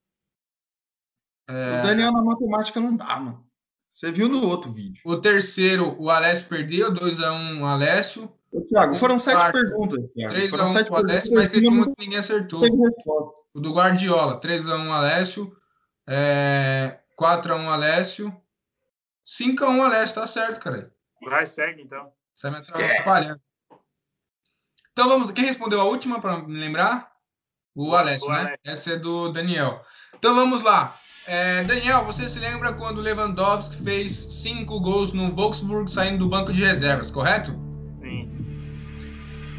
O 1.49 1.83
Daniel 1.87 2.11
na 2.11 2.21
matemática 2.21 2.81
não 2.81 2.95
dá, 2.97 3.17
mano. 3.17 3.47
Você 3.93 4.11
viu 4.11 4.27
no 4.27 4.45
outro 4.45 4.73
vídeo. 4.73 5.01
O 5.05 5.21
terceiro, 5.21 5.95
o 6.01 6.09
Alessio 6.09 6.49
perdeu, 6.49 6.91
2 6.91 7.21
a 7.21 7.31
1 7.31 7.61
o 7.61 7.65
Alessio. 7.65 8.33
Thiago, 8.67 8.95
foram 8.95 9.17
sete 9.17 9.35
quarto. 9.35 9.53
perguntas. 9.53 9.99
3x1 10.15 10.85
pro 10.85 10.95
Alessio, 10.97 11.33
mas 11.33 11.49
teve 11.49 11.67
uma 11.67 11.85
que 11.85 12.03
ninguém 12.03 12.19
acertou. 12.19 12.61
O 13.53 13.59
do 13.59 13.73
Guardiola. 13.73 14.39
3x1 14.39 14.91
Alessio. 14.91 15.55
É... 16.07 16.99
4x1 17.19 17.67
Alessio. 17.67 18.35
5x1 19.25 19.81
Alessio, 19.81 20.15
tá 20.15 20.27
certo, 20.27 20.59
cara. 20.59 20.93
Vai, 21.23 21.45
segue 21.45 21.81
então. 21.81 22.11
Você 22.35 22.49
vai 22.49 22.59
atrapalhando. 22.59 23.41
Então 24.93 25.09
vamos. 25.09 25.31
Quem 25.31 25.45
respondeu 25.45 25.81
a 25.81 25.85
última 25.85 26.21
para 26.21 26.37
me 26.37 26.59
lembrar? 26.59 27.11
O 27.75 27.95
Alessio, 27.95 28.29
né? 28.29 28.55
Essa 28.63 28.91
é 28.91 28.95
do 28.95 29.29
Daniel. 29.29 29.81
Então 30.15 30.35
vamos 30.35 30.61
lá. 30.61 30.95
É, 31.25 31.63
Daniel, 31.63 32.05
você 32.05 32.29
se 32.29 32.39
lembra 32.39 32.73
quando 32.73 33.01
Lewandowski 33.01 33.81
fez 33.83 34.11
cinco 34.11 34.79
gols 34.79 35.11
no 35.11 35.33
Wolfsburg 35.33 35.89
saindo 35.89 36.19
do 36.19 36.29
banco 36.29 36.53
de 36.53 36.63
reservas, 36.63 37.09
correto? 37.09 37.51
Sim. 38.01 38.29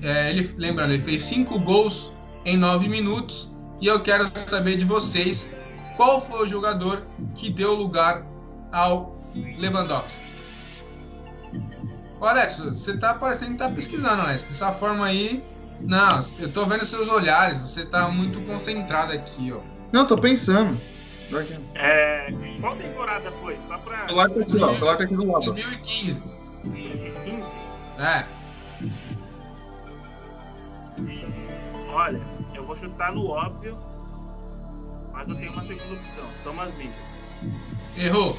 É, 0.02 0.30
ele, 0.30 0.54
lembrando, 0.56 0.92
ele 0.92 1.02
fez 1.02 1.22
cinco 1.22 1.58
gols 1.58 2.12
em 2.44 2.56
nove 2.56 2.86
minutos 2.86 3.50
e 3.80 3.86
eu 3.86 3.98
quero 4.00 4.30
saber 4.38 4.76
de 4.76 4.84
vocês 4.84 5.50
qual 5.96 6.20
foi 6.20 6.44
o 6.44 6.46
jogador 6.46 7.04
que 7.34 7.50
deu 7.50 7.74
lugar 7.74 8.24
ao 8.70 9.18
Lewandowski. 9.34 10.33
Alessio, 12.20 12.74
você 12.74 12.96
tá 12.96 13.14
parecendo 13.14 13.52
que 13.52 13.58
tá 13.58 13.68
pesquisando, 13.68 14.22
Alessio. 14.22 14.48
Dessa 14.48 14.72
forma 14.72 15.04
aí. 15.06 15.42
Não, 15.80 16.20
eu 16.38 16.50
tô 16.50 16.64
vendo 16.64 16.84
seus 16.84 17.08
olhares, 17.08 17.58
você 17.58 17.84
tá 17.84 18.08
muito 18.08 18.40
concentrado 18.42 19.12
aqui, 19.12 19.52
ó. 19.52 19.60
Não, 19.92 20.06
tô 20.06 20.16
pensando. 20.16 20.80
É, 21.74 22.28
qual 22.60 22.76
temporada 22.76 23.30
foi? 23.42 23.56
Só 23.66 23.76
pra. 23.78 23.98
Coloca 24.06 24.40
aqui, 24.40 24.56
ó. 24.56 24.74
Coloca 24.78 25.04
aqui 25.04 25.14
do 25.14 25.26
lado. 25.26 25.44
2015. 25.46 26.22
2015? 26.64 27.42
É. 27.98 28.24
Olha, 31.92 32.20
eu 32.54 32.64
vou 32.64 32.76
chutar 32.76 33.12
no 33.12 33.26
óbvio, 33.26 33.78
mas 35.12 35.28
eu 35.28 35.34
tenho 35.34 35.52
uma 35.52 35.64
segunda 35.64 35.94
opção. 35.94 36.24
Thomas 36.42 36.74
Miller. 36.76 36.94
Errou. 37.96 38.38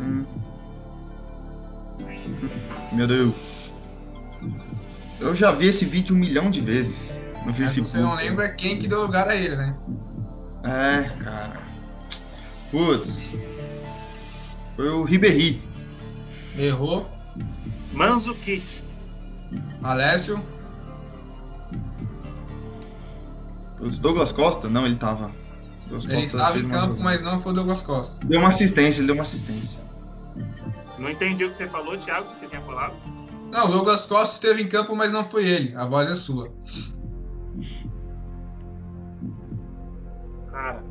Hum. 0.00 0.24
Meu 2.92 3.06
Deus. 3.06 3.72
Eu 5.20 5.34
já 5.34 5.50
vi 5.50 5.68
esse 5.68 5.84
vídeo 5.84 6.14
um 6.14 6.18
milhão 6.18 6.50
de 6.50 6.60
vezes 6.60 7.10
no 7.44 7.54
Facebook. 7.54 7.90
Você 7.90 7.98
não 7.98 8.14
lembra 8.14 8.48
quem 8.48 8.78
que 8.78 8.86
deu 8.86 9.02
lugar 9.02 9.28
a 9.28 9.34
ele, 9.34 9.56
né? 9.56 9.76
É, 10.62 11.22
cara. 11.22 11.60
Putz. 12.70 13.32
Foi 14.74 14.88
o 14.88 15.04
Ribéry. 15.04 15.62
Errou. 16.58 17.08
Manzukic. 17.92 18.64
Alessio. 19.82 20.42
Os 23.80 23.98
Douglas 23.98 24.32
Costa? 24.32 24.68
Não, 24.68 24.84
ele 24.84 24.96
tava. 24.96 25.30
Douglas 25.88 26.04
ele 26.04 26.22
Costa 26.22 26.36
estava 26.36 26.58
em 26.58 26.68
campo, 26.68 26.96
mas 27.00 27.22
não 27.22 27.38
foi 27.38 27.52
o 27.52 27.54
Douglas 27.54 27.82
Costa. 27.82 28.26
Deu 28.26 28.40
uma 28.40 28.48
assistência, 28.48 29.00
ele 29.00 29.06
deu 29.06 29.14
uma 29.14 29.22
assistência. 29.22 29.85
Não 30.98 31.10
entendi 31.10 31.44
o 31.44 31.50
que 31.50 31.56
você 31.56 31.68
falou, 31.68 31.96
Thiago, 31.98 32.30
que 32.32 32.38
você 32.38 32.46
tinha 32.46 32.62
falado. 32.62 32.94
Não, 33.50 33.66
o 33.66 33.68
Douglas 33.68 34.06
Costa 34.06 34.34
esteve 34.34 34.62
em 34.62 34.68
campo, 34.68 34.94
mas 34.94 35.12
não 35.12 35.24
foi 35.24 35.46
ele. 35.46 35.76
A 35.76 35.86
voz 35.86 36.08
é 36.08 36.14
sua. 36.14 36.52
Cara. 40.50 40.82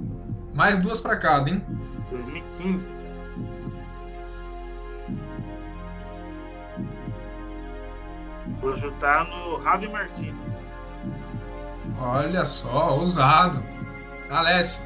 Mais 0.54 0.80
duas 0.80 1.00
para 1.00 1.18
cada, 1.18 1.50
hein? 1.50 1.64
2015. 2.12 2.88
Vou 8.62 8.76
chutar 8.76 9.28
no 9.28 9.62
Javi 9.62 9.88
Martins. 9.90 10.36
Olha 12.00 12.46
só, 12.46 12.98
ousado. 12.98 13.62
Alessio. 14.30 14.84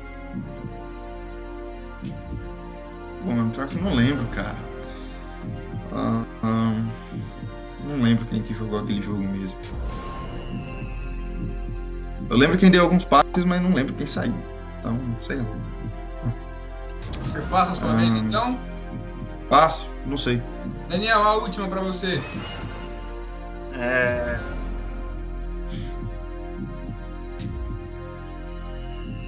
Bom, 3.24 3.50
pior 3.50 3.68
que 3.68 3.78
eu 3.78 3.84
não 3.84 3.94
lembro, 3.94 4.26
cara. 4.28 4.69
Ah, 5.92 6.24
ah, 6.44 6.84
não 7.86 8.02
lembro 8.02 8.26
quem 8.26 8.42
que 8.44 8.54
jogou 8.54 8.80
aquele 8.80 9.02
jogo 9.02 9.20
mesmo. 9.20 9.60
Eu 12.30 12.38
lembro 12.38 12.58
quem 12.58 12.70
deu 12.70 12.84
alguns 12.84 13.04
passes, 13.04 13.44
mas 13.46 13.62
não 13.62 13.74
lembro 13.74 13.94
quem 13.94 14.06
saiu. 14.06 14.34
Então, 14.80 14.94
não 14.94 15.22
sei 15.22 15.38
não. 15.38 15.46
Você 17.24 17.42
passa 17.42 17.72
a 17.72 17.76
sua 17.76 17.92
ah, 17.92 17.96
vez 17.96 18.14
então? 18.14 18.58
Passo, 19.50 19.90
não 20.06 20.18
sei. 20.18 20.42
Daniel, 20.88 21.24
a 21.24 21.36
última 21.36 21.68
para 21.68 21.82
você. 21.82 22.22
É. 23.74 24.40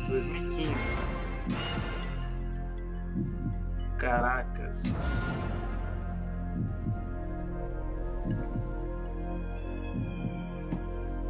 2015. 0.08 0.74
Caracas. 3.98 4.84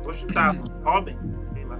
Vou 0.04 0.14
chutar 0.14 0.56
Robin, 0.84 1.18
sei 1.54 1.66
lá. 1.66 1.78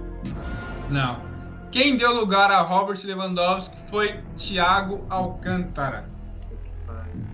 Não. 0.90 1.32
Quem 1.70 1.96
deu 1.96 2.14
lugar 2.14 2.50
a 2.50 2.60
Robert 2.60 2.98
Lewandowski 3.04 3.76
foi 3.88 4.20
Thiago 4.36 5.06
Alcântara. 5.08 6.10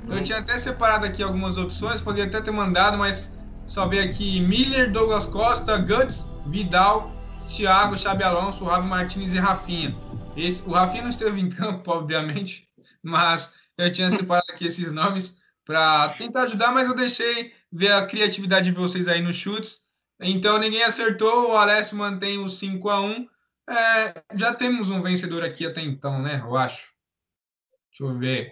Eu 0.08 0.22
tinha 0.22 0.38
até 0.38 0.56
separado 0.56 1.04
aqui 1.04 1.22
algumas 1.22 1.58
opções, 1.58 2.00
poderia 2.00 2.26
até 2.26 2.40
ter 2.40 2.50
mandado, 2.50 2.96
mas 2.96 3.32
só 3.66 3.86
veio 3.86 4.04
aqui 4.04 4.40
Miller, 4.40 4.90
Douglas 4.90 5.26
Costa, 5.26 5.76
Guts, 5.76 6.26
Vidal, 6.46 7.12
Thiago, 7.46 7.98
Xabi 7.98 8.22
Alonso, 8.22 8.64
Ravi 8.64 8.86
Martinez 8.86 9.34
e 9.34 9.38
Rafinha. 9.38 9.94
Esse, 10.36 10.62
o 10.62 10.72
Rafinha 10.72 11.02
não 11.02 11.10
esteve 11.10 11.40
em 11.40 11.48
campo, 11.48 11.90
obviamente, 11.92 12.68
mas 13.02 13.56
eu 13.76 13.90
tinha 13.90 14.10
separado 14.10 14.46
aqui 14.50 14.66
esses 14.66 14.92
nomes 14.92 15.38
para 15.64 16.08
tentar 16.10 16.44
ajudar, 16.44 16.72
mas 16.72 16.88
eu 16.88 16.94
deixei 16.94 17.52
ver 17.70 17.92
a 17.92 18.06
criatividade 18.06 18.70
de 18.70 18.76
vocês 18.76 19.06
aí 19.06 19.20
nos 19.20 19.36
chutes. 19.36 19.87
Então 20.20 20.58
ninguém 20.58 20.82
acertou, 20.82 21.50
o 21.50 21.56
Alessio 21.56 21.96
mantém 21.96 22.38
o 22.38 22.48
5 22.48 22.88
a 22.88 23.00
1 23.00 23.28
é, 23.68 24.22
Já 24.34 24.54
temos 24.54 24.90
um 24.90 25.00
vencedor 25.00 25.44
aqui 25.44 25.66
até 25.66 25.80
então, 25.82 26.20
né? 26.20 26.42
Eu 26.44 26.56
acho. 26.56 26.88
Deixa 27.90 28.12
eu 28.12 28.18
ver. 28.18 28.50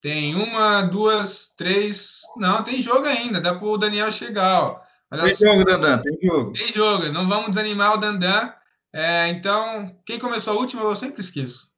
Tem 0.00 0.34
uma, 0.34 0.82
duas, 0.82 1.48
três. 1.56 2.20
Não, 2.36 2.62
tem 2.62 2.80
jogo 2.80 3.06
ainda. 3.06 3.40
Dá 3.40 3.54
para 3.54 3.66
o 3.66 3.78
Daniel 3.78 4.10
chegar. 4.10 4.62
Ó. 4.62 4.80
Olha 5.10 5.24
tem 5.24 5.34
só. 5.34 5.46
jogo, 5.46 5.64
Dandan, 5.64 5.98
tem 5.98 6.18
jogo. 6.22 6.52
Tem 6.52 6.70
jogo. 6.70 7.08
Não 7.08 7.28
vamos 7.28 7.50
desanimar 7.50 7.94
o 7.94 7.96
Dandan. 7.96 8.52
É, 8.92 9.28
então, 9.28 9.86
quem 10.04 10.18
começou 10.18 10.52
a 10.52 10.56
última, 10.56 10.82
eu 10.82 10.94
sempre 10.94 11.20
esqueço. 11.20 11.70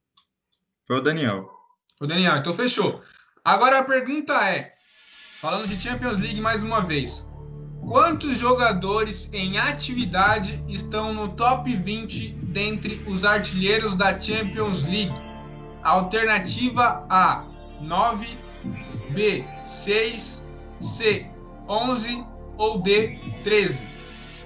Foi 0.87 0.99
o 0.99 1.01
Daniel. 1.01 1.49
O 2.01 2.07
Daniel, 2.07 2.37
então 2.37 2.53
fechou. 2.53 3.03
Agora 3.45 3.79
a 3.79 3.85
pergunta 3.85 4.35
é: 4.45 4.75
falando 5.41 5.67
de 5.67 5.81
Champions 5.81 6.19
League 6.19 6.41
mais 6.41 6.63
uma 6.63 6.81
vez. 6.81 7.28
Quantos 7.89 8.37
jogadores 8.37 9.31
em 9.33 9.57
atividade 9.57 10.63
estão 10.69 11.15
no 11.15 11.29
top 11.29 11.75
20 11.75 12.29
dentre 12.43 13.03
os 13.07 13.25
artilheiros 13.25 13.97
da 13.97 14.21
Champions 14.21 14.85
League? 14.85 15.15
Alternativa 15.83 17.07
A: 17.09 17.43
9, 17.81 18.29
B: 19.09 19.43
6, 19.65 20.45
C: 20.79 21.27
11 21.67 22.25
ou 22.59 22.79
D: 22.79 23.19
13. 23.43 23.87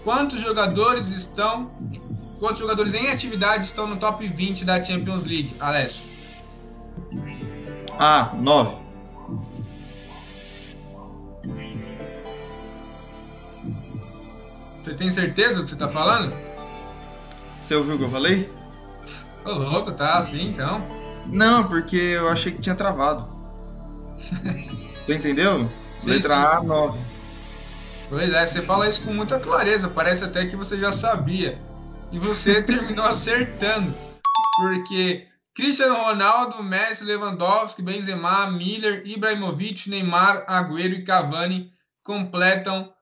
Quantos 0.05 0.41
jogadores 0.41 1.09
estão 1.09 1.69
Quantos 2.39 2.59
jogadores 2.59 2.95
em 2.95 3.09
atividade 3.09 3.65
estão 3.65 3.89
no 3.89 3.97
top 3.97 4.27
20 4.27 4.65
da 4.65 4.81
Champions 4.81 5.25
League, 5.25 5.55
Alessio? 5.59 6.05
A, 7.99 8.33
9. 8.35 8.82
Você 14.93 14.99
tem 14.99 15.11
certeza 15.11 15.61
do 15.61 15.65
que 15.65 15.71
você 15.71 15.77
tá 15.77 15.89
falando? 15.89 16.37
Você 17.59 17.75
ouviu 17.75 17.95
o 17.95 17.99
que 17.99 18.05
eu 18.05 18.11
falei? 18.11 18.53
Ô, 19.43 19.53
louco, 19.53 19.91
tá 19.91 20.19
assim 20.19 20.49
então? 20.49 20.87
Não, 21.25 21.67
porque 21.67 21.97
eu 21.97 22.29
achei 22.29 22.53
que 22.53 22.61
tinha 22.61 22.75
travado. 22.75 23.27
Você 24.95 25.15
entendeu? 25.15 25.69
Sim, 25.97 26.11
Letra 26.11 26.35
sim. 26.35 26.57
A, 26.59 26.63
9. 26.63 26.99
Pois 28.11 28.33
é, 28.35 28.47
você 28.47 28.61
fala 28.61 28.87
isso 28.87 29.03
com 29.03 29.15
muita 29.15 29.41
clareza, 29.41 29.89
parece 29.89 30.25
até 30.25 30.45
que 30.45 30.55
você 30.55 30.77
já 30.77 30.93
sabia. 30.93 31.59
E 32.13 32.19
você 32.19 32.61
terminou 32.63 33.07
acertando. 33.07 33.93
Porque 34.57 35.27
Cristiano 35.55 35.95
Ronaldo, 35.95 36.63
Messi, 36.63 37.03
Lewandowski, 37.03 37.81
Benzema, 37.81 38.51
Miller, 38.51 39.03
Ibrahimovic, 39.07 39.89
Neymar, 39.89 40.45
Agüero 40.47 40.95
e 40.95 41.03
Cavani 41.03 41.73
completam 42.05 42.93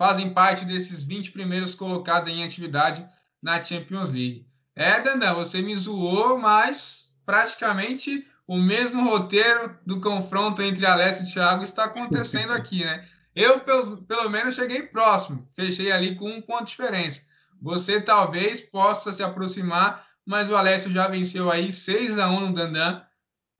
fazem 0.00 0.30
parte 0.30 0.64
desses 0.64 1.02
20 1.02 1.30
primeiros 1.30 1.74
colocados 1.74 2.26
em 2.26 2.42
atividade 2.42 3.06
na 3.42 3.60
Champions 3.60 4.10
League. 4.10 4.46
É, 4.74 4.98
Dandan, 4.98 5.34
você 5.34 5.60
me 5.60 5.76
zoou, 5.76 6.38
mas 6.38 7.14
praticamente 7.26 8.26
o 8.46 8.56
mesmo 8.56 9.04
roteiro 9.04 9.78
do 9.84 10.00
confronto 10.00 10.62
entre 10.62 10.86
Alessio 10.86 11.26
e 11.26 11.32
Thiago 11.34 11.62
está 11.62 11.84
acontecendo 11.84 12.54
aqui, 12.54 12.82
né? 12.82 13.06
Eu, 13.36 13.60
pelo, 13.60 13.98
pelo 14.04 14.30
menos, 14.30 14.54
cheguei 14.54 14.84
próximo. 14.84 15.46
Fechei 15.54 15.92
ali 15.92 16.14
com 16.14 16.30
um 16.30 16.40
ponto 16.40 16.64
de 16.64 16.70
diferença. 16.70 17.26
Você 17.60 18.00
talvez 18.00 18.62
possa 18.62 19.12
se 19.12 19.22
aproximar, 19.22 20.06
mas 20.24 20.48
o 20.48 20.56
Alessio 20.56 20.90
já 20.90 21.08
venceu 21.08 21.50
aí 21.50 21.70
6 21.70 22.18
a 22.18 22.30
1 22.30 22.40
no 22.40 22.54
Dandan. 22.54 23.02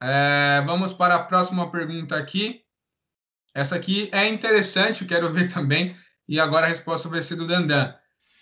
É, 0.02 0.62
vamos 0.64 0.94
para 0.94 1.16
a 1.16 1.22
próxima 1.22 1.70
pergunta 1.70 2.16
aqui. 2.16 2.62
Essa 3.54 3.76
aqui 3.76 4.08
é 4.10 4.26
interessante, 4.26 5.02
eu 5.02 5.08
quero 5.08 5.30
ver 5.30 5.46
também. 5.52 5.94
E 6.30 6.38
agora 6.38 6.66
a 6.66 6.68
resposta 6.68 7.08
vai 7.08 7.20
ser 7.20 7.34
do 7.34 7.44
Dandan. 7.44 7.92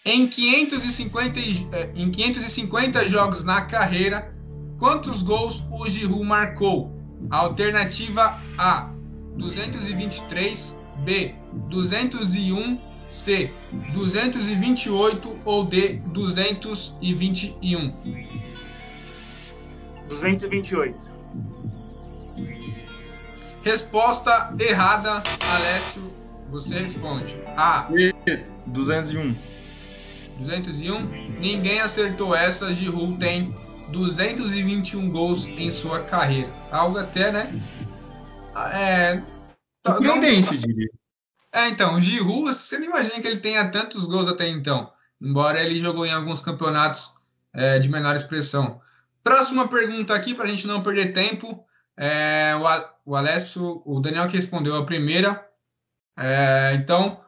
Em 0.04 0.28
550, 0.28 1.40
é, 1.72 1.90
em 1.94 2.10
550 2.10 3.06
jogos 3.06 3.44
na 3.44 3.62
carreira, 3.62 4.30
quantos 4.78 5.22
gols 5.22 5.64
o 5.70 5.88
Giroud 5.88 6.22
marcou? 6.22 6.94
Alternativa 7.30 8.38
A, 8.58 8.90
223, 9.38 10.78
B, 10.98 11.34
201, 11.70 12.78
C, 13.08 13.50
228 13.94 15.40
ou 15.46 15.64
D, 15.64 15.94
221? 16.12 17.94
228. 20.10 21.10
Resposta 23.64 24.54
errada, 24.60 25.22
Alessio. 25.54 26.17
Você 26.50 26.78
responde. 26.78 27.36
A. 27.56 27.88
201. 28.66 29.34
201. 30.38 31.06
Ninguém 31.40 31.80
acertou 31.80 32.34
essa. 32.34 32.72
Giroud 32.72 33.18
tem 33.18 33.54
221 33.90 35.10
gols 35.10 35.46
em 35.46 35.70
sua 35.70 36.00
carreira. 36.00 36.50
Algo 36.70 36.98
até, 36.98 37.30
né? 37.30 37.52
É. 38.74 39.22
Surpreendente, 39.86 40.56
diria. 40.56 40.88
É, 41.52 41.68
então, 41.68 42.00
Giroud, 42.00 42.52
você 42.52 42.78
não 42.78 42.86
imagina 42.86 43.20
que 43.20 43.26
ele 43.26 43.38
tenha 43.38 43.68
tantos 43.68 44.04
gols 44.04 44.28
até 44.28 44.48
então. 44.48 44.92
Embora 45.20 45.62
ele 45.62 45.78
jogou 45.78 46.06
em 46.06 46.12
alguns 46.12 46.40
campeonatos 46.40 47.14
é, 47.52 47.78
de 47.78 47.88
menor 47.88 48.14
expressão. 48.14 48.80
Próxima 49.22 49.66
pergunta 49.66 50.14
aqui, 50.14 50.34
para 50.34 50.44
a 50.44 50.48
gente 50.48 50.66
não 50.66 50.82
perder 50.82 51.12
tempo. 51.12 51.64
É, 51.96 52.54
o, 52.56 53.10
o 53.12 53.16
Alessio, 53.16 53.82
o 53.84 54.00
Daniel 54.00 54.26
que 54.26 54.36
respondeu 54.36 54.76
a 54.76 54.86
primeira. 54.86 55.47
É, 56.18 56.74
então, 56.74 57.20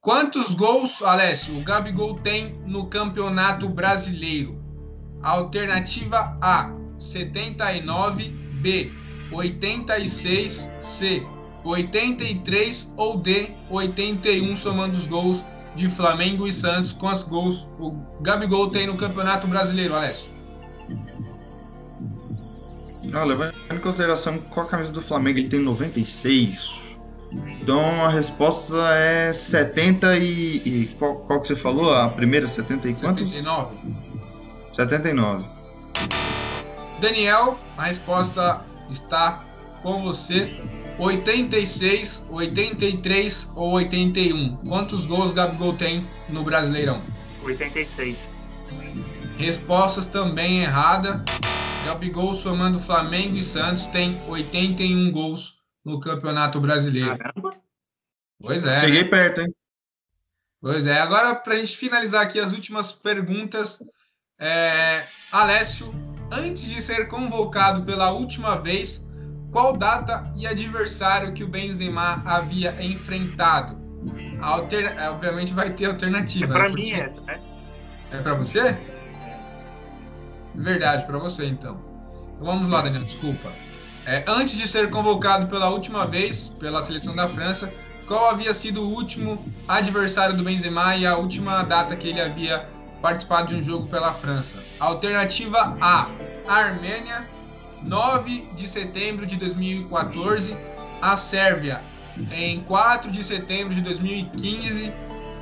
quantos 0.00 0.52
gols, 0.52 1.02
Alessio, 1.02 1.56
o 1.56 1.62
Gabigol 1.62 2.18
tem 2.20 2.60
no 2.66 2.86
Campeonato 2.86 3.66
Brasileiro? 3.66 4.62
Alternativa 5.22 6.36
A, 6.42 6.70
79, 6.98 8.28
B, 8.60 8.92
86, 9.32 10.70
C, 10.78 11.26
83 11.64 12.92
ou 12.96 13.16
D, 13.16 13.48
81, 13.70 14.54
somando 14.56 14.96
os 14.98 15.06
gols 15.06 15.42
de 15.74 15.88
Flamengo 15.88 16.46
e 16.46 16.52
Santos. 16.52 16.92
Quantos 16.92 17.22
gols 17.22 17.66
o 17.78 17.92
Gabigol 18.20 18.68
tem 18.68 18.86
no 18.86 18.96
Campeonato 18.96 19.46
Brasileiro, 19.46 19.94
Alessio? 19.94 20.30
Não, 23.02 23.24
levando 23.24 23.54
em 23.72 23.78
consideração 23.78 24.38
qual 24.38 24.66
a 24.66 24.68
camisa 24.68 24.92
do 24.92 25.00
Flamengo 25.00 25.38
ele 25.38 25.48
tem 25.48 25.60
96. 25.60 26.85
Então 27.32 27.80
a 28.04 28.08
resposta 28.08 28.76
é 28.94 29.32
70 29.32 30.16
e. 30.18 30.56
e 30.64 30.96
qual, 30.98 31.16
qual, 31.16 31.40
que 31.40 31.48
você 31.48 31.56
falou? 31.56 31.94
A 31.94 32.08
primeira 32.08 32.46
70 32.46 32.88
e 32.88 32.94
quantos? 32.94 33.30
79. 33.30 33.76
79. 34.72 35.44
Daniel, 37.00 37.58
a 37.76 37.84
resposta 37.84 38.62
está 38.90 39.44
com 39.82 40.02
você. 40.02 40.60
86, 40.98 42.26
83 42.30 43.52
ou 43.54 43.72
81? 43.72 44.56
Quantos 44.66 45.04
gols 45.04 45.32
Gabigol 45.32 45.74
tem 45.74 46.06
no 46.28 46.42
Brasileirão? 46.42 47.02
86. 47.44 48.30
Respostas 49.36 50.06
também 50.06 50.62
errada. 50.62 51.22
Gabigol 51.84 52.32
somando 52.34 52.78
Flamengo 52.78 53.36
e 53.36 53.42
Santos 53.42 53.86
tem 53.86 54.18
81 54.26 55.12
gols 55.12 55.55
no 55.86 56.00
Campeonato 56.00 56.60
Brasileiro. 56.60 57.16
Caramba. 57.16 57.56
Pois 58.42 58.66
é. 58.66 58.80
Cheguei 58.80 59.04
né? 59.04 59.08
perto, 59.08 59.40
hein? 59.42 59.54
Pois 60.60 60.84
é. 60.84 60.98
Agora, 60.98 61.32
para 61.36 61.54
a 61.54 61.56
gente 61.56 61.76
finalizar 61.76 62.22
aqui 62.22 62.40
as 62.40 62.52
últimas 62.52 62.92
perguntas, 62.92 63.80
é... 64.36 65.04
Alessio, 65.30 65.94
antes 66.30 66.68
de 66.68 66.80
ser 66.80 67.06
convocado 67.06 67.84
pela 67.84 68.10
última 68.10 68.56
vez, 68.56 69.06
qual 69.52 69.76
data 69.76 70.28
e 70.36 70.44
adversário 70.44 71.32
que 71.32 71.44
o 71.44 71.48
Benzema 71.48 72.20
havia 72.26 72.82
enfrentado? 72.82 73.78
Alter... 74.42 74.98
É, 74.98 75.08
obviamente 75.08 75.54
vai 75.54 75.70
ter 75.72 75.86
alternativa. 75.86 76.46
É 76.46 76.48
para 76.48 76.68
né? 76.68 76.74
mim 76.74 76.90
Porque- 76.90 77.00
essa, 77.00 77.20
né? 77.20 77.40
É 78.10 78.18
para 78.18 78.34
você? 78.34 78.76
Verdade, 80.52 81.06
para 81.06 81.18
você 81.18 81.46
então. 81.46 81.80
Então 82.34 82.44
vamos 82.44 82.68
lá, 82.68 82.82
Daniel, 82.82 83.04
desculpa. 83.04 83.52
É, 84.06 84.22
antes 84.28 84.56
de 84.56 84.68
ser 84.68 84.88
convocado 84.88 85.48
pela 85.48 85.68
última 85.68 86.06
vez 86.06 86.48
pela 86.48 86.80
seleção 86.80 87.12
da 87.12 87.28
França, 87.28 87.72
qual 88.06 88.30
havia 88.30 88.54
sido 88.54 88.82
o 88.82 88.94
último 88.94 89.44
adversário 89.66 90.36
do 90.36 90.44
Benzema 90.44 90.94
e 90.94 91.04
a 91.04 91.16
última 91.16 91.64
data 91.64 91.96
que 91.96 92.06
ele 92.06 92.20
havia 92.20 92.68
participado 93.02 93.48
de 93.48 93.56
um 93.56 93.64
jogo 93.64 93.88
pela 93.88 94.12
França? 94.12 94.62
Alternativa 94.78 95.76
A: 95.80 96.06
Armênia, 96.46 97.26
9 97.82 98.46
de 98.56 98.68
setembro 98.68 99.26
de 99.26 99.34
2014. 99.34 100.56
A 101.02 101.16
Sérvia, 101.16 101.82
em 102.32 102.60
4 102.60 103.10
de 103.10 103.24
setembro 103.24 103.74
de 103.74 103.80
2015. 103.80 104.92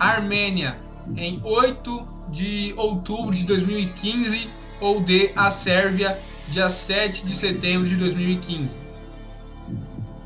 Armênia, 0.00 0.79
em 1.16 1.38
8 1.44 2.09
de 2.31 2.72
outubro 2.79 3.35
de 3.35 3.44
2015 3.44 4.48
ou 4.81 5.00
D, 5.00 5.33
a 5.37 5.50
Sérvia, 5.50 6.18
dia 6.48 6.68
7 6.68 7.24
de 7.24 7.33
setembro 7.33 7.88
de 7.88 7.96
2015. 7.96 8.74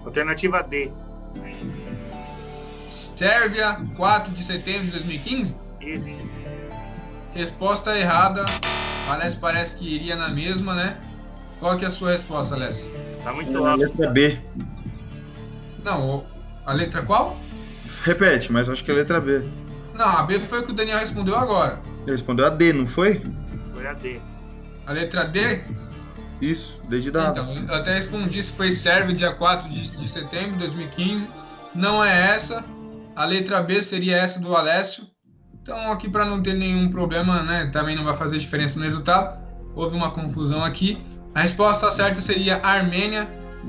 Alternativa 0.05 0.63
D. 0.63 0.91
Sérvia, 2.91 3.79
4 3.97 4.33
de 4.33 4.43
setembro 4.43 4.87
de 4.87 4.91
2015? 4.93 5.57
Isso. 5.81 6.11
Resposta 7.35 7.97
errada. 7.99 8.45
Alessio 9.09 9.41
parece 9.41 9.77
que 9.77 9.95
iria 9.95 10.17
na 10.17 10.29
mesma, 10.29 10.75
né? 10.75 10.99
Qual 11.61 11.77
que 11.77 11.85
é 11.85 11.89
a 11.89 11.91
sua 11.91 12.11
resposta, 12.13 12.55
Alessio? 12.55 12.91
Tá 13.25 13.33
muito 13.33 13.51
É, 13.53 13.69
alto. 13.69 13.81
letra 13.81 14.11
B. 14.11 14.39
Não, 15.85 16.25
a 16.67 16.73
letra 16.73 17.03
qual? 17.03 17.37
Repete, 18.03 18.53
mas 18.53 18.69
acho 18.69 18.85
que 18.85 18.91
é 18.91 18.95
letra 18.95 19.21
B. 19.21 19.43
Não, 19.95 20.07
a 20.07 20.23
B 20.23 20.39
foi 20.39 20.61
o 20.61 20.63
que 20.63 20.71
o 20.71 20.75
Daniel 20.75 20.99
respondeu 20.99 21.37
agora. 21.37 21.81
Ele 22.03 22.13
respondeu 22.13 22.47
a 22.47 22.51
D, 22.51 22.73
não 22.73 22.87
foi? 22.87 23.23
Foi 23.73 23.87
a 23.87 23.93
D. 23.95 24.21
A 24.87 24.93
letra 24.93 25.25
D? 25.25 25.61
Isso, 26.41 26.81
D 26.89 27.01
de 27.01 27.11
dado. 27.11 27.41
Então, 27.41 27.67
eu 27.69 27.75
até 27.75 27.95
respondi 27.95 28.43
se 28.43 28.53
foi 28.53 28.71
Sérvia, 28.71 29.15
dia 29.15 29.33
4 29.33 29.69
de, 29.69 29.91
de 29.91 30.09
setembro 30.09 30.53
de 30.53 30.59
2015. 30.59 31.31
Não 31.75 32.03
é 32.05 32.31
essa. 32.35 32.65
A 33.17 33.25
letra 33.25 33.61
B 33.63 33.83
seria 33.83 34.17
essa 34.17 34.39
do 34.41 34.55
Alessio. 34.55 35.05
Então, 35.61 35.91
aqui 35.93 36.09
para 36.09 36.25
não 36.25 36.43
ter 36.43 36.55
nenhum 36.55 36.89
problema, 36.91 37.43
né? 37.43 37.67
Também 37.67 37.97
não 37.97 38.05
vai 38.05 38.15
fazer 38.15 38.39
diferença 38.39 38.79
no 38.79 38.85
resultado. 38.85 39.39
Houve 39.75 39.97
uma 39.97 40.11
confusão 40.11 40.65
aqui. 40.65 40.99
A 41.35 41.41
resposta 41.43 41.91
certa 41.93 42.21
seria 42.21 42.57
Armênia, 42.65 43.29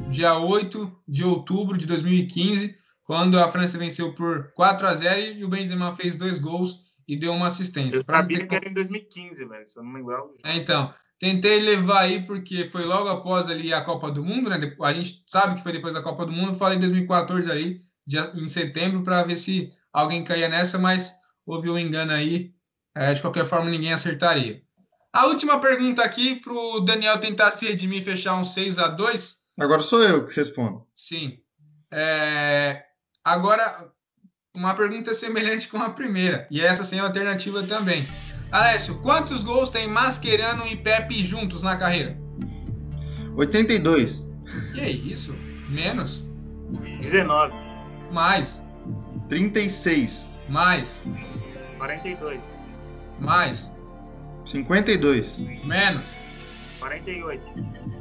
dia 0.10 0.38
8 0.38 0.92
de 1.08 1.24
outubro 1.26 1.78
de 1.78 1.86
2015, 1.88 2.76
quando 3.04 3.40
a 3.40 3.48
França 3.50 3.78
venceu 3.78 4.14
por 4.14 4.52
4 4.54 4.88
a 4.88 4.94
0 4.94 5.40
e 5.40 5.44
o 5.44 5.50
Benzema 5.50 5.94
fez 5.96 6.16
dois 6.16 6.40
gols 6.40 6.88
e 7.08 7.18
deu 7.18 7.34
uma 7.34 7.48
assistência. 7.48 7.98
Eu 7.98 8.06
Pra 8.06 8.18
sabia 8.20 8.38
ter 8.38 8.48
que 8.48 8.56
era 8.56 8.70
em 8.70 8.74
2015, 8.74 9.46
velho. 9.46 9.68
Se 9.68 9.78
eu 9.78 9.84
não 9.84 9.94
lembrar. 9.94 10.22
é, 10.44 10.56
então, 10.56 10.94
tentei 11.20 11.60
levar 11.60 12.02
aí 12.02 12.22
porque 12.22 12.66
foi 12.66 12.86
logo 12.86 13.10
após 13.10 13.48
ali 13.50 13.74
a 13.74 13.82
Copa 13.82 14.10
do 14.12 14.24
Mundo, 14.24 14.50
né? 14.50 14.58
A 14.82 14.94
gente 14.94 15.24
sabe 15.28 15.56
que 15.56 15.64
foi 15.64 15.72
depois 15.72 15.94
da 15.94 16.02
Copa 16.02 16.26
do 16.26 16.32
Mundo, 16.32 16.56
falei 16.56 16.78
2014 16.80 17.52
ali, 17.52 17.82
em 18.36 18.48
setembro, 18.48 19.04
para 19.04 19.24
ver 19.24 19.36
se 19.36 19.72
alguém 19.94 20.24
caía 20.24 20.50
nessa, 20.50 20.78
mas 20.78 21.14
houve 21.46 21.70
um 21.70 21.78
engano 21.78 22.12
aí. 22.12 22.54
É, 22.96 23.14
de 23.14 23.22
qualquer 23.22 23.46
forma, 23.46 23.70
ninguém 23.70 23.94
acertaria. 23.94 24.62
A 25.14 25.28
última 25.28 25.60
pergunta 25.60 26.04
aqui 26.04 26.36
para 26.36 26.54
o 26.54 26.80
Daniel 26.80 27.20
tentar 27.20 27.52
se 27.52 27.68
redimir 27.68 28.00
e 28.00 28.04
fechar 28.04 28.36
um 28.36 28.44
6 28.44 28.80
a 28.80 28.88
2 28.88 29.40
Agora 29.60 29.82
sou 29.82 30.02
eu 30.04 30.26
que 30.26 30.36
respondo. 30.36 30.86
Sim. 30.96 31.40
É, 31.92 32.84
Agora, 33.24 33.92
uma 34.56 34.74
pergunta 34.74 35.14
semelhante 35.14 35.68
com 35.68 35.78
a 35.78 35.90
primeira, 35.90 36.48
e 36.50 36.62
essa 36.62 36.84
sem 36.84 37.00
alternativa 37.00 37.62
também. 37.64 38.08
Alessio, 38.52 38.96
quantos 39.02 39.44
gols 39.44 39.70
tem 39.70 39.88
Mascherano 39.88 40.66
e 40.68 40.76
Pepe 40.76 41.22
juntos 41.24 41.62
na 41.62 41.76
carreira? 41.76 42.18
82, 43.36 44.28
Que 44.74 44.82
isso? 44.90 45.36
Menos? 45.70 46.26
19. 47.00 47.56
Mais? 48.12 48.62
36, 49.30 50.28
Mais? 50.50 51.04
42. 51.78 52.40
Mais? 53.20 53.72
52, 54.46 55.38
Menos? 55.64 56.16
48. 56.80 57.42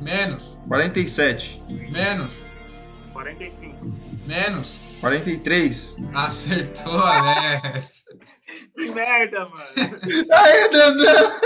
Menos. 0.01 0.59
47. 0.69 1.61
Menos. 1.91 2.39
45. 3.13 3.93
Menos. 4.27 4.79
43. 5.01 5.95
Acertou, 6.15 6.99
Alex. 6.99 8.05
Que 8.75 8.91
merda, 8.91 9.41
mano. 9.41 9.65
Aê, 10.33 10.69
Dandan! 10.71 11.39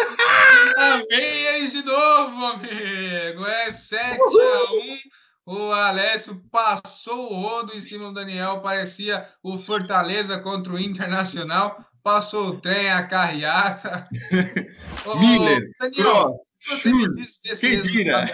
Lá 0.76 1.02
vem 1.10 1.44
eles 1.46 1.72
de 1.72 1.84
novo, 1.84 2.44
amigo. 2.46 3.44
É 3.46 3.70
7 3.70 4.18
a 4.20 4.72
1 4.72 4.98
O 5.46 5.72
Alessio 5.72 6.40
passou 6.50 7.32
o 7.32 7.40
rodo 7.40 7.76
em 7.76 7.80
cima 7.80 8.06
do 8.06 8.14
Daniel. 8.14 8.60
Parecia 8.60 9.28
o 9.42 9.58
Fortaleza 9.58 10.38
contra 10.38 10.72
o 10.72 10.78
Internacional. 10.78 11.84
Passou 12.02 12.48
o 12.48 12.60
trem, 12.60 12.90
a 12.90 13.06
carreata. 13.06 14.08
Ô, 15.06 15.18
Miller, 15.18 15.70
Daniel, 15.80 16.04
Pro, 16.04 16.30
o 16.30 16.44
que 16.60 16.70
você 16.70 16.92
me 16.92 17.10
disse 17.10 17.42
desse 17.42 17.66
resultado? 17.66 18.32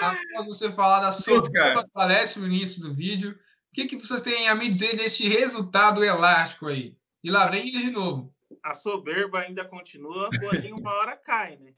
Após 0.00 0.46
você 0.46 0.70
falar 0.70 1.00
da 1.00 1.12
sua 1.12 1.40
do 1.40 1.50
Alessio 1.94 2.42
no 2.42 2.46
início 2.46 2.80
do 2.80 2.94
vídeo, 2.94 3.32
o 3.32 3.74
que, 3.74 3.86
que 3.86 3.96
vocês 3.96 4.22
têm 4.22 4.48
a 4.48 4.54
me 4.54 4.68
dizer 4.68 4.96
deste 4.96 5.28
resultado 5.28 6.04
elástico 6.04 6.68
aí? 6.68 6.94
E 7.24 7.30
lá 7.30 7.48
vem 7.48 7.64
de 7.64 7.90
novo. 7.90 8.34
A 8.62 8.74
soberba 8.74 9.40
ainda 9.40 9.64
continua, 9.64 10.28
porém 10.38 10.74
uma 10.74 10.92
hora 10.92 11.16
cai, 11.16 11.56
né? 11.56 11.74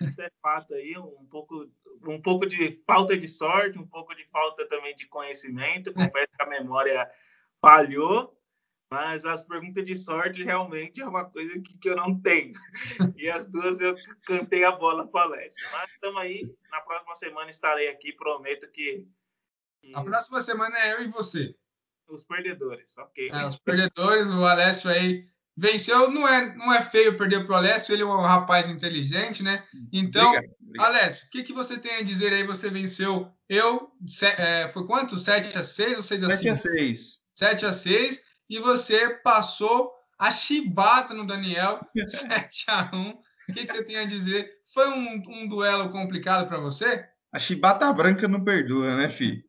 Isso 0.00 0.22
é 0.22 0.30
fato 0.40 0.74
aí, 0.74 0.96
um 0.96 1.26
pouco, 1.28 1.68
um 2.06 2.22
pouco 2.22 2.46
de 2.46 2.80
falta 2.86 3.16
de 3.16 3.26
sorte, 3.26 3.78
um 3.78 3.86
pouco 3.86 4.14
de 4.14 4.24
falta 4.26 4.64
também 4.68 4.94
de 4.94 5.08
conhecimento. 5.08 5.92
Confesso 5.92 6.28
que 6.28 6.42
a 6.42 6.46
memória 6.46 7.10
falhou, 7.60 8.40
mas 8.88 9.24
as 9.24 9.42
perguntas 9.42 9.84
de 9.84 9.96
sorte 9.96 10.44
realmente 10.44 11.00
é 11.00 11.06
uma 11.06 11.24
coisa 11.24 11.60
que, 11.60 11.76
que 11.78 11.88
eu 11.90 11.96
não 11.96 12.20
tenho. 12.20 12.52
E 13.16 13.28
as 13.28 13.44
duas 13.44 13.80
eu 13.80 13.96
cantei 14.24 14.62
a 14.62 14.70
bola 14.70 15.04
para 15.08 15.22
Alessio. 15.22 15.66
Mas 15.72 15.90
estamos 15.90 16.20
aí, 16.20 16.48
na 16.70 16.80
próxima 16.82 17.16
semana 17.16 17.50
estarei 17.50 17.88
aqui, 17.88 18.12
prometo 18.12 18.70
que, 18.70 19.04
que 19.80 19.94
A 19.96 20.02
próxima 20.04 20.40
semana 20.40 20.78
é 20.78 20.94
eu 20.94 21.02
e 21.02 21.08
você. 21.08 21.56
Os 22.08 22.24
perdedores, 22.24 22.96
ok? 22.98 23.30
É, 23.30 23.46
os 23.46 23.56
perdedores, 23.56 24.30
o 24.30 24.44
Alessio 24.44 24.90
aí 24.90 25.26
venceu. 25.56 26.10
Não 26.10 26.26
é, 26.28 26.54
não 26.54 26.72
é 26.72 26.82
feio 26.82 27.16
perder 27.16 27.44
para 27.44 27.52
o 27.54 27.56
Alessio, 27.56 27.94
ele 27.94 28.02
é 28.02 28.06
um 28.06 28.20
rapaz 28.20 28.68
inteligente, 28.68 29.42
né? 29.42 29.64
Então, 29.92 30.28
Obrigado, 30.28 30.54
obrigado. 30.62 30.86
Alessio, 30.88 31.26
o 31.26 31.30
que, 31.30 31.42
que 31.42 31.52
você 31.52 31.78
tem 31.78 31.96
a 31.96 32.02
dizer 32.02 32.32
aí? 32.32 32.44
Você 32.44 32.70
venceu 32.70 33.30
eu, 33.48 33.90
se- 34.06 34.26
é, 34.26 34.68
foi 34.68 34.86
quanto? 34.86 35.16
7 35.16 35.56
a 35.56 35.62
6 35.62 35.96
ou 35.96 36.02
6 36.02 36.22
a 36.24 36.30
7 36.30 36.48
a 36.48 36.56
5? 36.56 36.76
6. 36.76 37.18
7 37.34 37.66
a 37.66 37.72
6 37.72 38.22
e 38.48 38.58
você 38.58 39.08
passou 39.10 39.92
a 40.18 40.30
chibata 40.30 41.12
no 41.12 41.26
Daniel, 41.26 41.80
7 42.08 42.64
a 42.68 42.90
1 42.94 43.10
O 43.10 43.52
que, 43.52 43.64
que 43.64 43.70
você 43.72 43.82
tem 43.84 43.98
a 43.98 44.04
dizer? 44.04 44.50
Foi 44.74 44.88
um, 44.90 45.22
um 45.28 45.48
duelo 45.48 45.88
complicado 45.90 46.46
para 46.48 46.58
você? 46.58 47.04
A 47.36 47.38
chibata 47.38 47.92
branca 47.92 48.26
não 48.26 48.42
perdoa, 48.42 48.96
né, 48.96 49.10
filho? 49.10 49.42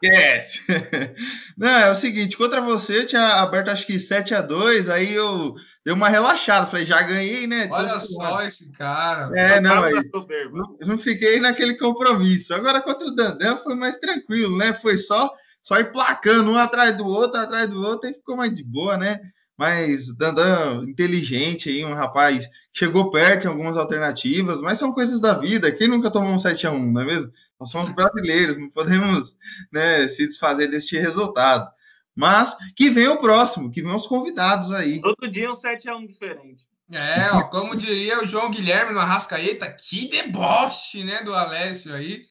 Esquece. 0.00 0.60
Não, 1.58 1.68
é 1.68 1.90
o 1.90 1.94
seguinte, 1.96 2.36
contra 2.36 2.60
você 2.60 2.98
eu 2.98 3.06
tinha 3.06 3.42
aberto 3.42 3.68
acho 3.68 3.84
que 3.84 3.98
7 3.98 4.32
a 4.32 4.40
2 4.40 4.88
aí 4.88 5.12
eu 5.12 5.52
dei 5.84 5.92
uma 5.92 6.08
relaxada, 6.08 6.68
falei, 6.68 6.86
já 6.86 7.02
ganhei, 7.02 7.48
né? 7.48 7.68
Olha 7.68 7.98
só 7.98 8.42
esse 8.42 8.70
cara. 8.70 9.36
É, 9.36 9.60
não, 9.60 9.82
Vamos 9.82 9.98
aí 9.98 10.50
não, 10.52 10.76
não 10.86 10.98
fiquei 10.98 11.40
naquele 11.40 11.76
compromisso. 11.76 12.54
Agora 12.54 12.80
contra 12.80 13.08
o 13.08 13.14
Dandan 13.14 13.56
foi 13.56 13.74
mais 13.74 13.96
tranquilo, 13.96 14.56
né? 14.56 14.72
Foi 14.72 14.96
só 14.96 15.28
só 15.64 15.80
ir 15.80 15.90
placando 15.90 16.48
um 16.48 16.56
atrás 16.56 16.96
do 16.96 17.06
outro, 17.06 17.40
atrás 17.40 17.68
do 17.68 17.84
outro, 17.84 18.08
e 18.08 18.14
ficou 18.14 18.36
mais 18.36 18.54
de 18.54 18.62
boa, 18.62 18.96
né? 18.96 19.18
Mas 19.62 20.12
Dandan, 20.16 20.82
inteligente 20.88 21.68
aí, 21.68 21.84
um 21.84 21.94
rapaz, 21.94 22.50
chegou 22.72 23.12
perto 23.12 23.44
em 23.44 23.48
algumas 23.48 23.76
alternativas, 23.76 24.60
mas 24.60 24.76
são 24.76 24.92
coisas 24.92 25.20
da 25.20 25.34
vida. 25.34 25.70
Quem 25.70 25.86
nunca 25.86 26.10
tomou 26.10 26.32
um 26.32 26.36
7x1, 26.36 26.90
não 26.90 27.00
é 27.00 27.04
mesmo? 27.04 27.30
Nós 27.60 27.70
somos 27.70 27.94
brasileiros, 27.94 28.58
não 28.58 28.68
podemos 28.68 29.36
né, 29.72 30.08
se 30.08 30.26
desfazer 30.26 30.66
deste 30.66 30.98
resultado. 30.98 31.70
Mas 32.12 32.56
que 32.74 32.90
venha 32.90 33.12
o 33.12 33.18
próximo, 33.18 33.70
que 33.70 33.80
venham 33.80 33.94
os 33.94 34.04
convidados 34.08 34.72
aí. 34.72 35.00
Todo 35.00 35.30
dia 35.30 35.48
um 35.48 35.54
7x1 35.54 36.08
diferente. 36.08 36.66
É, 36.90 37.30
ó, 37.30 37.44
como 37.44 37.76
diria 37.76 38.20
o 38.20 38.26
João 38.26 38.50
Guilherme 38.50 38.92
no 38.92 38.98
Arrascaeta, 38.98 39.70
que 39.70 40.08
deboche, 40.08 41.04
né, 41.04 41.22
do 41.22 41.32
Alessio 41.32 41.94
aí. 41.94 42.24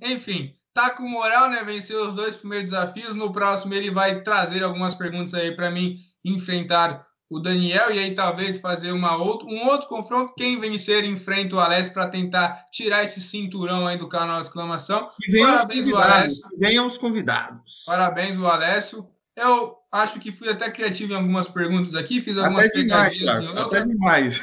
Enfim, 0.00 0.54
tá 0.72 0.88
com 0.88 1.06
moral, 1.06 1.50
né? 1.50 1.62
Venceu 1.62 2.06
os 2.06 2.14
dois 2.14 2.34
primeiros 2.34 2.70
desafios. 2.70 3.14
No 3.14 3.30
próximo 3.30 3.74
ele 3.74 3.90
vai 3.90 4.22
trazer 4.22 4.62
algumas 4.62 4.94
perguntas 4.94 5.34
aí 5.34 5.54
para 5.54 5.70
mim 5.70 6.07
enfrentar 6.24 7.06
o 7.30 7.38
Daniel 7.38 7.94
e 7.94 7.98
aí 7.98 8.14
talvez 8.14 8.58
fazer 8.58 8.90
uma 8.90 9.16
outro, 9.16 9.48
um 9.48 9.66
outro 9.66 9.86
confronto. 9.86 10.32
Quem 10.34 10.58
vencer 10.58 11.04
enfrenta 11.04 11.56
o 11.56 11.60
Alessio 11.60 11.92
para 11.92 12.08
tentar 12.08 12.68
tirar 12.72 13.04
esse 13.04 13.20
cinturão 13.20 13.86
aí 13.86 13.98
do 13.98 14.08
canal 14.08 14.40
Exclamação. 14.40 15.10
Que 15.20 15.32
venham 15.32 15.50
os 15.50 15.56
Parabéns, 15.56 15.80
convidados. 15.80 16.12
Alessio. 16.12 16.48
Que 16.48 16.56
venham 16.56 16.86
os 16.86 16.98
convidados. 16.98 17.82
Parabéns, 17.86 18.38
o 18.38 18.46
Alessio. 18.46 19.06
Eu 19.36 19.76
acho 19.92 20.18
que 20.20 20.32
fui 20.32 20.48
até 20.48 20.70
criativo 20.70 21.12
em 21.12 21.16
algumas 21.16 21.48
perguntas 21.48 21.94
aqui, 21.94 22.20
fiz 22.20 22.36
algumas 22.36 22.64
Até 22.64 22.80
demais, 22.80 23.16
pegadinhas 23.18 23.56
até 23.56 23.84
demais. 23.84 24.42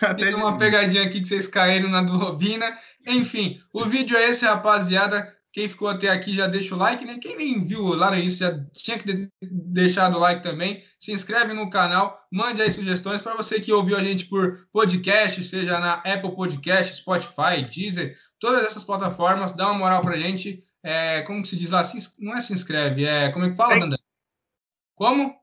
Até 0.00 0.24
Fiz 0.26 0.34
uma 0.34 0.52
demais. 0.52 0.58
pegadinha 0.58 1.02
aqui 1.04 1.20
que 1.20 1.28
vocês 1.28 1.46
caíram 1.46 1.88
na 1.88 2.02
do 2.02 2.16
Robina. 2.16 2.76
Enfim, 3.06 3.60
o 3.72 3.84
vídeo 3.84 4.16
é 4.16 4.30
esse, 4.30 4.44
rapaziada. 4.44 5.36
Quem 5.52 5.68
ficou 5.68 5.86
até 5.88 6.08
aqui 6.08 6.32
já 6.32 6.46
deixa 6.46 6.74
o 6.74 6.78
like, 6.78 7.04
né? 7.04 7.18
Quem 7.20 7.36
nem 7.36 7.60
viu 7.60 7.88
lá 7.88 8.10
no 8.10 8.16
início 8.16 8.38
já 8.38 8.58
tinha 8.72 8.98
que 8.98 9.12
de- 9.12 9.28
deixar 9.42 10.10
o 10.10 10.18
like 10.18 10.42
também. 10.42 10.82
Se 10.98 11.12
inscreve 11.12 11.52
no 11.52 11.68
canal, 11.68 12.18
mande 12.32 12.62
aí 12.62 12.70
sugestões 12.70 13.20
para 13.20 13.34
você 13.36 13.60
que 13.60 13.70
ouviu 13.72 13.96
a 13.98 14.02
gente 14.02 14.24
por 14.24 14.66
podcast, 14.72 15.44
seja 15.44 15.78
na 15.78 15.94
Apple 15.94 16.34
Podcast, 16.34 16.94
Spotify, 16.96 17.62
Deezer, 17.68 18.16
todas 18.40 18.62
essas 18.64 18.82
plataformas, 18.82 19.52
dá 19.52 19.66
uma 19.66 19.78
moral 19.78 20.00
pra 20.00 20.16
gente. 20.16 20.64
É, 20.82 21.20
como 21.22 21.42
que 21.42 21.48
se 21.50 21.56
diz 21.56 21.70
lá? 21.70 21.82
Não 22.18 22.34
é 22.34 22.40
se 22.40 22.54
inscreve, 22.54 23.04
é 23.04 23.30
como 23.30 23.44
é 23.44 23.50
que 23.50 23.56
fala. 23.56 23.78
Dandan? 23.78 23.96
Como? 24.94 25.34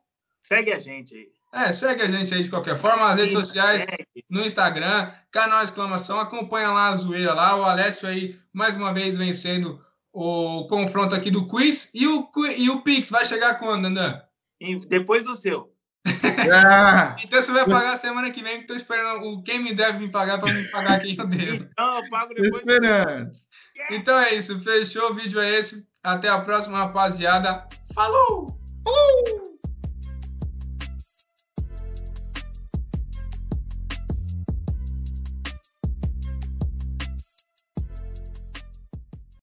Segue 0.41 0.72
a 0.74 0.80
gente 0.80 1.14
aí. 1.16 1.28
É, 1.53 1.72
segue 1.74 2.01
a 2.03 2.07
gente 2.07 2.34
aí 2.34 2.43
de 2.43 2.49
qualquer 2.49 2.76
forma, 2.76 3.10
as 3.10 3.18
redes 3.18 3.34
sociais, 3.34 3.86
no 4.30 4.45
Instagram, 4.45 5.12
canal 5.32 5.64
exclamação, 5.64 6.20
acompanha 6.20 6.70
lá 6.72 6.89
a 6.89 6.95
zoeira 6.95 7.34
lá, 7.34 7.55
o 7.55 7.64
Alessio 7.66 8.07
aí, 8.07 8.39
mais 8.53 8.76
uma 8.76 8.93
vez, 8.93 9.18
vencendo 9.18 9.84
o 10.14 10.66
confronto 10.68 11.16
aqui 11.16 11.30
do 11.32 11.47
quiz, 11.47 11.89
e 11.93 12.07
o, 12.07 12.30
e 12.57 12.70
o 12.70 12.82
Pix 12.82 13.10
vai 13.10 13.26
chegar 13.26 13.55
quando, 13.57 13.86
Andan? 13.86 14.20
Depois 14.88 15.24
do 15.24 15.36
seu. 15.36 15.72
Ah, 16.51 17.16
Então 17.22 17.41
você 17.41 17.51
vai 17.51 17.66
pagar 17.68 17.97
semana 17.97 18.32
que 18.32 18.41
vem, 18.41 18.62
que 18.62 18.68
tô 18.68 18.74
esperando 18.74 19.26
o 19.26 19.43
quem 19.43 19.60
me 19.60 19.74
deve 19.74 19.99
me 19.99 20.07
pagar 20.10 20.39
para 20.39 20.53
me 20.53 20.64
pagar 20.70 20.99
quem 20.99 21.16
eu 21.18 21.28
devo. 21.28 21.66
Então 21.70 21.97
eu 21.97 22.10
pago 22.10 22.34
tô 22.34 22.41
depois. 22.41 22.62
esperando. 22.62 23.32
Então 23.91 24.18
é 24.18 24.34
isso, 24.34 24.60
fechou, 24.62 25.12
o 25.12 25.14
vídeo 25.14 25.39
é 25.39 25.49
esse, 25.51 25.86
até 26.03 26.30
a 26.30 26.39
próxima, 26.39 26.78
rapaziada, 26.78 27.68
falou! 27.93 28.57
Falou! 28.86 29.49